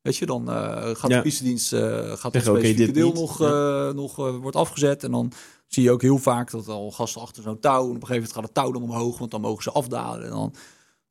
Weet 0.05 0.17
je, 0.17 0.27
dan 0.27 0.51
eh, 0.51 0.91
gaat 0.95 1.11
de 1.11 1.23
pistedienst 1.23 1.73
uh, 1.73 1.81
gaat 2.13 2.33
het 2.33 2.43
specifieke 2.43 2.93
deel 2.93 3.13
nog, 3.13 3.41
eh, 3.41 3.91
nog 3.91 4.19
eh, 4.19 4.37
wordt 4.37 4.57
afgezet. 4.57 5.05
En 5.05 5.11
dan 5.11 5.33
zie 5.67 5.83
je 5.83 5.91
ook 5.91 6.03
heel 6.03 6.19
vaak 6.19 6.51
dat 6.51 6.69
al 6.69 6.91
gasten 6.91 7.21
achter 7.21 7.43
zo'n 7.43 7.61
touw. 7.61 7.83
En 7.83 7.97
op 7.97 8.03
een 8.03 8.07
gegeven 8.07 8.15
moment 8.15 8.33
gaat 8.33 8.43
het 8.43 8.55
touw 8.55 8.73
dan 8.73 8.83
omhoog, 8.83 9.19
want 9.19 9.31
dan 9.31 9.41
mogen 9.41 9.63
ze 9.63 9.71
afdalen. 9.71 10.25
En 10.25 10.31
dan 10.31 10.55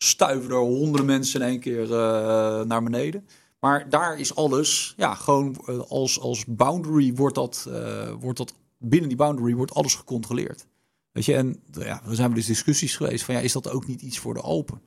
stuiven 0.04 0.50
er 0.50 0.58
honderden 0.58 1.06
mensen 1.06 1.42
in 1.42 1.48
één 1.48 1.60
keer 1.60 1.84
eh, 1.84 2.62
naar 2.62 2.84
beneden. 2.84 3.28
Maar 3.60 3.90
daar 3.90 4.20
is 4.20 4.36
alles, 4.36 4.94
ja, 4.98 5.16
gewoon 5.16 5.56
eh, 5.66 5.80
als, 5.80 6.20
als 6.20 6.46
boundary 6.46 7.14
wordt 7.14 7.36
dat, 7.36 7.68
eh, 7.70 8.14
wordt 8.20 8.38
dat, 8.38 8.54
binnen 8.78 9.10
die 9.10 9.18
boundary 9.18 9.54
wordt 9.54 9.74
alles 9.74 9.96
gecontroleerd. 9.96 10.66
Weet 11.12 11.26
je, 11.26 11.36
en 11.36 11.64
ja, 11.72 12.02
er 12.08 12.16
zijn 12.16 12.34
dus 12.34 12.46
discussies 12.46 12.96
geweest 12.96 13.24
van, 13.24 13.36
ja, 13.36 13.42
is 13.42 13.52
dat 13.52 13.70
ook 13.70 13.88
niet 13.88 14.02
iets 14.02 14.20
voor 14.20 14.34
de 14.34 14.42
Alpen? 14.42 14.82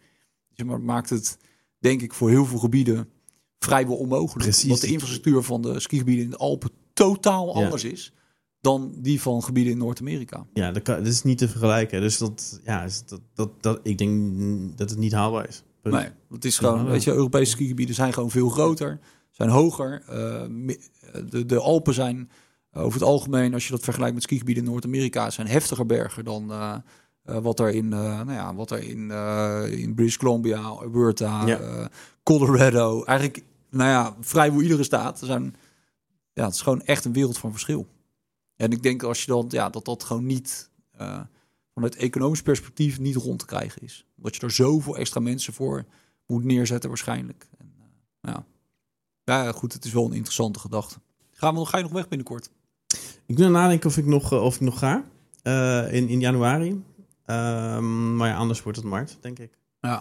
Dus, 0.54 0.66
maar 0.66 0.80
maakt 0.80 1.10
het, 1.10 1.38
denk 1.78 2.02
ik, 2.02 2.14
voor 2.14 2.30
heel 2.30 2.44
veel 2.44 2.58
gebieden 2.58 3.10
vrijwel 3.58 3.96
onmogelijk. 3.96 4.42
Precies. 4.44 4.64
Omdat 4.64 4.80
de 4.80 4.86
infrastructuur 4.86 5.42
van 5.42 5.62
de 5.62 5.80
skigebieden 5.80 6.24
in 6.24 6.30
de 6.30 6.36
Alpen 6.36 6.70
totaal 6.92 7.46
Ja. 7.58 7.64
anders 7.64 7.84
is 7.84 8.12
dan 8.60 8.94
die 8.98 9.20
van 9.20 9.42
gebieden 9.42 9.72
in 9.72 9.78
Noord-Amerika. 9.78 10.46
Ja, 10.54 10.72
dat, 10.72 10.82
kan, 10.82 10.96
dat 10.96 11.06
is 11.12 11.22
niet 11.22 11.38
te 11.38 11.48
vergelijken. 11.48 12.00
Dus 12.00 12.18
dat, 12.18 12.60
ja, 12.64 12.82
is 12.84 13.02
dat, 13.06 13.20
dat, 13.34 13.50
dat, 13.62 13.80
ik 13.82 13.98
denk 13.98 14.32
dat 14.78 14.90
het 14.90 14.98
niet 14.98 15.12
haalbaar 15.12 15.48
is. 15.48 15.62
Nee, 15.82 16.08
het 16.30 16.44
is 16.44 16.58
gewoon, 16.58 16.84
Ja. 16.84 16.90
weet 16.90 17.04
je, 17.04 17.12
Europese 17.12 17.50
skigebieden 17.50 17.94
zijn 17.94 18.12
gewoon 18.12 18.30
veel 18.30 18.48
groter, 18.48 18.98
zijn 19.30 19.48
hoger. 19.48 20.02
Eh, 20.08 20.46
mi- 20.46 20.78
de, 21.30 21.46
de 21.46 21.58
Alpen 21.60 21.94
zijn 21.94 22.30
eh, 22.70 22.82
over 22.82 22.98
het 22.98 23.08
algemeen, 23.08 23.54
als 23.54 23.64
je 23.64 23.70
dat 23.70 23.82
vergelijkt 23.82 24.14
met 24.14 24.22
skigebieden 24.22 24.64
in 24.64 24.70
Noord-Amerika, 24.70 25.30
zijn 25.30 25.46
heftiger 25.46 25.86
bergen 25.86 26.24
dan 26.24 26.50
eh, 26.52 26.76
eh, 27.26 27.38
wat 27.38 27.60
er 27.60 27.68
in, 27.70 27.92
eh, 27.92 27.98
nou 27.98 28.32
ja, 28.32 28.54
wat 28.54 28.70
er 28.70 28.82
in, 28.82 29.10
eh, 29.10 29.64
in 29.70 29.94
British 29.94 30.16
Columbia, 30.16 30.60
Alberta, 30.60 31.46
Ja. 31.46 31.90
Colorado, 32.22 33.04
eigenlijk, 33.04 33.44
nou 33.70 33.90
ja, 33.90 34.16
vrijwel 34.20 34.60
iedere 34.60 34.82
staat. 34.82 35.20
Er 35.20 35.26
zijn, 35.26 35.56
ja, 36.32 36.44
het 36.44 36.54
is 36.54 36.60
gewoon 36.60 36.82
echt 36.82 37.04
een 37.04 37.12
wereld 37.12 37.38
van 37.38 37.50
verschil. 37.50 37.86
En 38.56 38.70
ik 38.70 38.82
denk 38.82 39.02
als 39.02 39.20
je 39.20 39.26
dan, 39.26 39.46
ja, 39.48 39.70
dat 39.70 39.84
dat 39.84 40.04
gewoon 40.04 40.26
niet 40.26 40.70
vanuit 41.74 41.96
economisch 41.96 42.42
perspectief 42.42 42.98
niet 42.98 43.16
rond 43.16 43.38
te 43.38 43.46
krijgen 43.46 43.82
is. 43.82 44.06
Omdat 44.16 44.36
je 44.36 44.40
er 44.40 44.50
zoveel 44.50 44.96
extra 44.96 45.20
mensen 45.20 45.52
voor 45.52 45.84
moet 46.26 46.44
neerzetten 46.44 46.88
waarschijnlijk. 46.88 47.48
En, 47.58 47.72
eh, 48.20 48.34
ja. 49.24 49.52
goed, 49.52 49.72
het 49.72 49.84
is 49.84 49.92
wel 49.92 50.04
een 50.04 50.12
interessante 50.12 50.58
gedachte. 50.58 50.98
Gaan 51.32 51.52
we 51.52 51.58
nog, 51.58 51.70
ga 51.70 51.76
je 51.76 51.82
nog 51.82 51.92
weg 51.92 52.08
binnenkort? 52.08 52.50
Ik 53.26 53.38
het 53.38 53.48
nadenken 53.48 53.88
of 53.88 53.96
ik 53.96 54.06
nog, 54.06 54.32
of 54.32 54.54
ik 54.54 54.60
nog 54.60 54.78
ga. 54.78 55.04
in, 55.90 56.08
in 56.08 56.20
januari. 56.20 56.82
Ehm, 57.26 58.16
maar 58.16 58.28
ja, 58.28 58.36
anders 58.36 58.62
wordt 58.62 58.78
het 58.78 58.86
maart, 58.86 59.16
denk 59.20 59.38
ik. 59.38 59.58
Ja. 59.80 59.96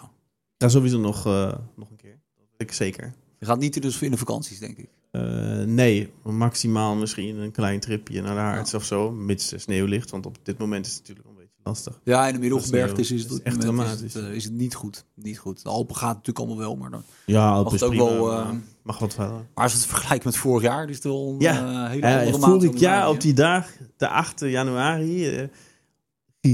Ik 0.56 0.62
ga 0.62 0.68
sowieso 0.68 0.98
nog, 0.98 1.26
eh, 1.26 1.52
nog 1.76 1.90
een 1.90 1.96
keer. 1.96 2.18
Dat 2.36 2.44
weet 2.50 2.68
ik 2.68 2.72
zeker. 2.72 3.12
Je 3.38 3.46
gaat 3.46 3.58
niet 3.58 3.82
dus 3.82 4.02
in 4.02 4.10
de 4.10 4.16
vakanties, 4.16 4.58
denk 4.58 4.76
ik. 4.76 4.88
Eh, 5.10 5.22
nee, 5.64 6.12
maximaal 6.22 6.94
misschien 6.94 7.36
een 7.38 7.50
klein 7.50 7.80
tripje 7.80 8.22
naar 8.22 8.34
de 8.34 8.40
Harts 8.40 8.74
of 8.74 8.84
zo. 8.84 9.10
Mits 9.10 9.52
er 9.52 9.60
sneeuw 9.60 9.86
ligt. 9.86 10.10
Want 10.10 10.26
op 10.26 10.36
dit 10.42 10.58
moment 10.58 10.86
is 10.86 10.92
het 10.92 11.00
natuurlijk 11.00 11.28
een 11.28 11.34
beetje 11.34 11.60
lastig. 11.62 12.00
Ja, 12.04 12.26
in 12.26 12.34
de 12.34 12.40
middelgebergte 12.40 13.00
is, 13.00 13.10
is 13.10 13.22
het, 13.22 13.32
is 13.32 13.42
echt 13.42 13.60
dramatisch. 13.60 14.02
Is 14.02 14.14
het, 14.14 14.24
eh, 14.24 14.30
is 14.34 14.44
het 14.44 14.52
niet 14.52 14.74
goed. 14.74 15.04
Niet 15.14 15.38
goed. 15.38 15.62
De 15.62 15.68
Alpen 15.68 15.96
gaat 15.96 16.08
natuurlijk 16.14 16.38
allemaal 16.38 16.58
wel, 16.58 16.76
maar 16.76 16.90
dan 16.90 17.02
Ja, 17.26 17.62
mag 17.62 17.72
het 17.72 17.82
ook 17.82 17.90
prima, 17.90 18.04
wel. 18.04 18.26
maar 18.26 18.54
mag 18.82 18.98
wat 18.98 19.16
wel. 19.16 19.28
maar 19.54 19.64
als 19.64 19.72
we 19.72 19.78
het 19.78 19.88
vergelijken 19.88 20.28
met 20.28 20.36
vorig 20.38 20.62
jaar, 20.62 20.88
is 20.88 20.94
het 20.94 21.04
wel 21.04 21.28
een 21.30 21.40
Ja. 21.40 21.88
hele 21.88 22.06
Ja, 22.06 22.18
andere 22.18 22.38
maand 22.38 22.60
dan 22.60 22.70
jaar 22.70 22.80
januari, 22.80 23.14
op 23.14 23.20
die 23.20 23.32
dag, 23.34 23.68
de 23.96 24.08
8 24.08 24.40
januari, 24.40 25.28
eh, 25.36 25.48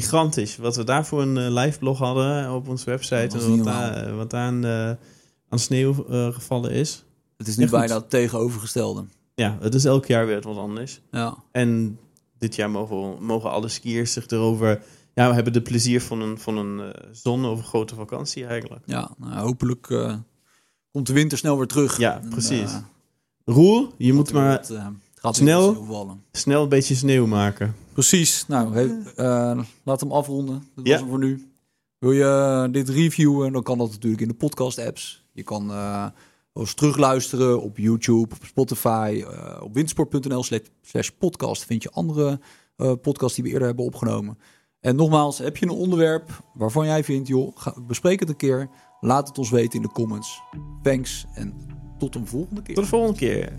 gigantisch. 0.01 0.57
Wat 0.57 0.77
we 0.77 0.85
daar 0.85 1.07
voor 1.07 1.23
een 1.23 1.39
eh, 1.39 1.63
live 1.63 1.79
blog 1.79 1.99
hadden 1.99 2.53
op 2.55 2.69
onze 2.69 2.85
website. 2.85 3.39
En 3.39 3.51
niet 3.51 3.65
wat, 3.65 3.75
daar, 3.75 4.17
wat 4.17 4.31
daar 4.31 4.47
aan, 4.47 4.65
eh, 4.65 4.91
aan 5.49 5.59
sneeuw 5.59 6.07
eh, 6.09 6.33
gevallen 6.33 6.71
is. 6.71 7.05
Het 7.37 7.49
is 7.49 7.57
nu 7.57 7.69
bijna 7.69 7.95
het 7.95 8.11
tegenovergestelde. 8.11 9.05
Ja, 9.35 9.59
het 9.61 9.75
is 9.75 9.85
elk 9.85 10.07
jaar 10.07 10.27
weer 10.27 10.41
wat 10.41 10.57
anders. 10.57 11.01
Ja. 11.11 11.37
En 11.53 11.99
dit 12.39 12.55
jaar 12.55 12.71
mogen, 12.71 13.25
mogen 13.25 13.51
alle 13.51 13.69
skiers 13.69 14.13
zich 14.13 14.27
erover... 14.27 14.83
Ja, 15.15 15.29
we 15.29 15.35
hebben 15.35 15.53
de 15.53 15.63
plezier 15.63 16.01
van 16.03 16.21
een, 16.21 16.39
van 16.39 16.57
een 16.57 16.81
eh 16.81 17.03
zonovergrote 17.13 17.95
vakantie 17.95 18.47
eigenlijk. 18.47 18.83
Ja, 18.87 19.11
nou, 19.19 19.35
hopelijk 19.35 19.91
eh, 19.91 20.15
komt 20.91 21.07
de 21.07 21.13
winter 21.13 21.39
snel 21.39 21.57
weer 21.59 21.67
terug. 21.67 21.99
Ja, 21.99 22.21
En, 22.21 22.29
precies. 22.29 22.73
eh, 22.73 22.77
Roel, 23.45 23.93
je 23.99 24.13
moet 24.13 24.33
maar 24.33 24.61
eh, 24.71 24.87
gaat 25.23 25.37
snel- 25.37 26.19
snel 26.33 26.63
een 26.63 26.69
beetje 26.69 26.95
sneeuw 26.95 27.27
maken. 27.27 27.75
Precies. 27.93 28.45
Nou, 28.49 28.73
hey, 28.75 28.97
eh, 29.17 29.59
laat 29.83 30.01
hem 30.01 30.13
afronden. 30.13 30.65
Dat 30.75 30.87
Ja. 30.87 30.91
was 30.93 31.01
hem 31.01 31.09
voor 31.09 31.19
nu. 31.19 31.47
Wil 31.99 32.13
je 32.13 32.25
eh, 32.25 32.73
dit 32.73 32.89
reviewen, 32.89 33.53
dan 33.53 33.63
kan 33.63 33.79
dat 33.79 33.91
natuurlijk 33.91 34.23
in 34.23 34.29
de 34.29 34.35
podcast-apps. 34.35 35.25
Je 35.33 35.43
kan 35.43 35.71
eh 35.71 36.07
wel 36.53 36.63
eens 36.63 36.75
terugluisteren 36.75 37.63
op 37.63 37.79
YouTube, 37.79 38.35
op 38.35 38.45
Spotify, 38.45 39.25
eh, 39.31 39.63
op 39.63 39.75
windsport.nl 39.75 40.43
slash- 40.83 41.09
podcast. 41.19 41.65
Vind 41.65 41.83
je 41.83 41.91
andere 41.91 42.41
eh, 42.77 42.93
podcasts 43.03 43.35
die 43.35 43.45
we 43.45 43.51
eerder 43.51 43.67
hebben 43.67 43.85
opgenomen. 43.85 44.39
En 44.81 44.97
nogmaals, 44.97 45.39
heb 45.39 45.57
je 45.57 45.67
een 45.67 45.73
onderwerp 45.73 46.43
waarvan 46.55 46.87
jij 46.87 47.05
vindt, 47.05 47.29
joh, 47.29 47.53
ga, 47.57 47.75
bespreek 47.87 48.21
het 48.21 48.29
een 48.29 48.37
keer. 48.37 48.69
Laat 49.01 49.29
het 49.29 49.39
ons 49.39 49.51
weten 49.51 49.73
in 49.81 49.83
de 49.83 49.93
comments. 49.93 50.41
Thanks 50.83 51.25
en 51.35 51.55
tot 51.99 52.15
een 52.15 52.27
volgende 52.27 52.63
keer. 52.63 52.75
Tot 52.75 52.85
de 52.85 52.91
volgende 52.91 53.19
keer. 53.19 53.53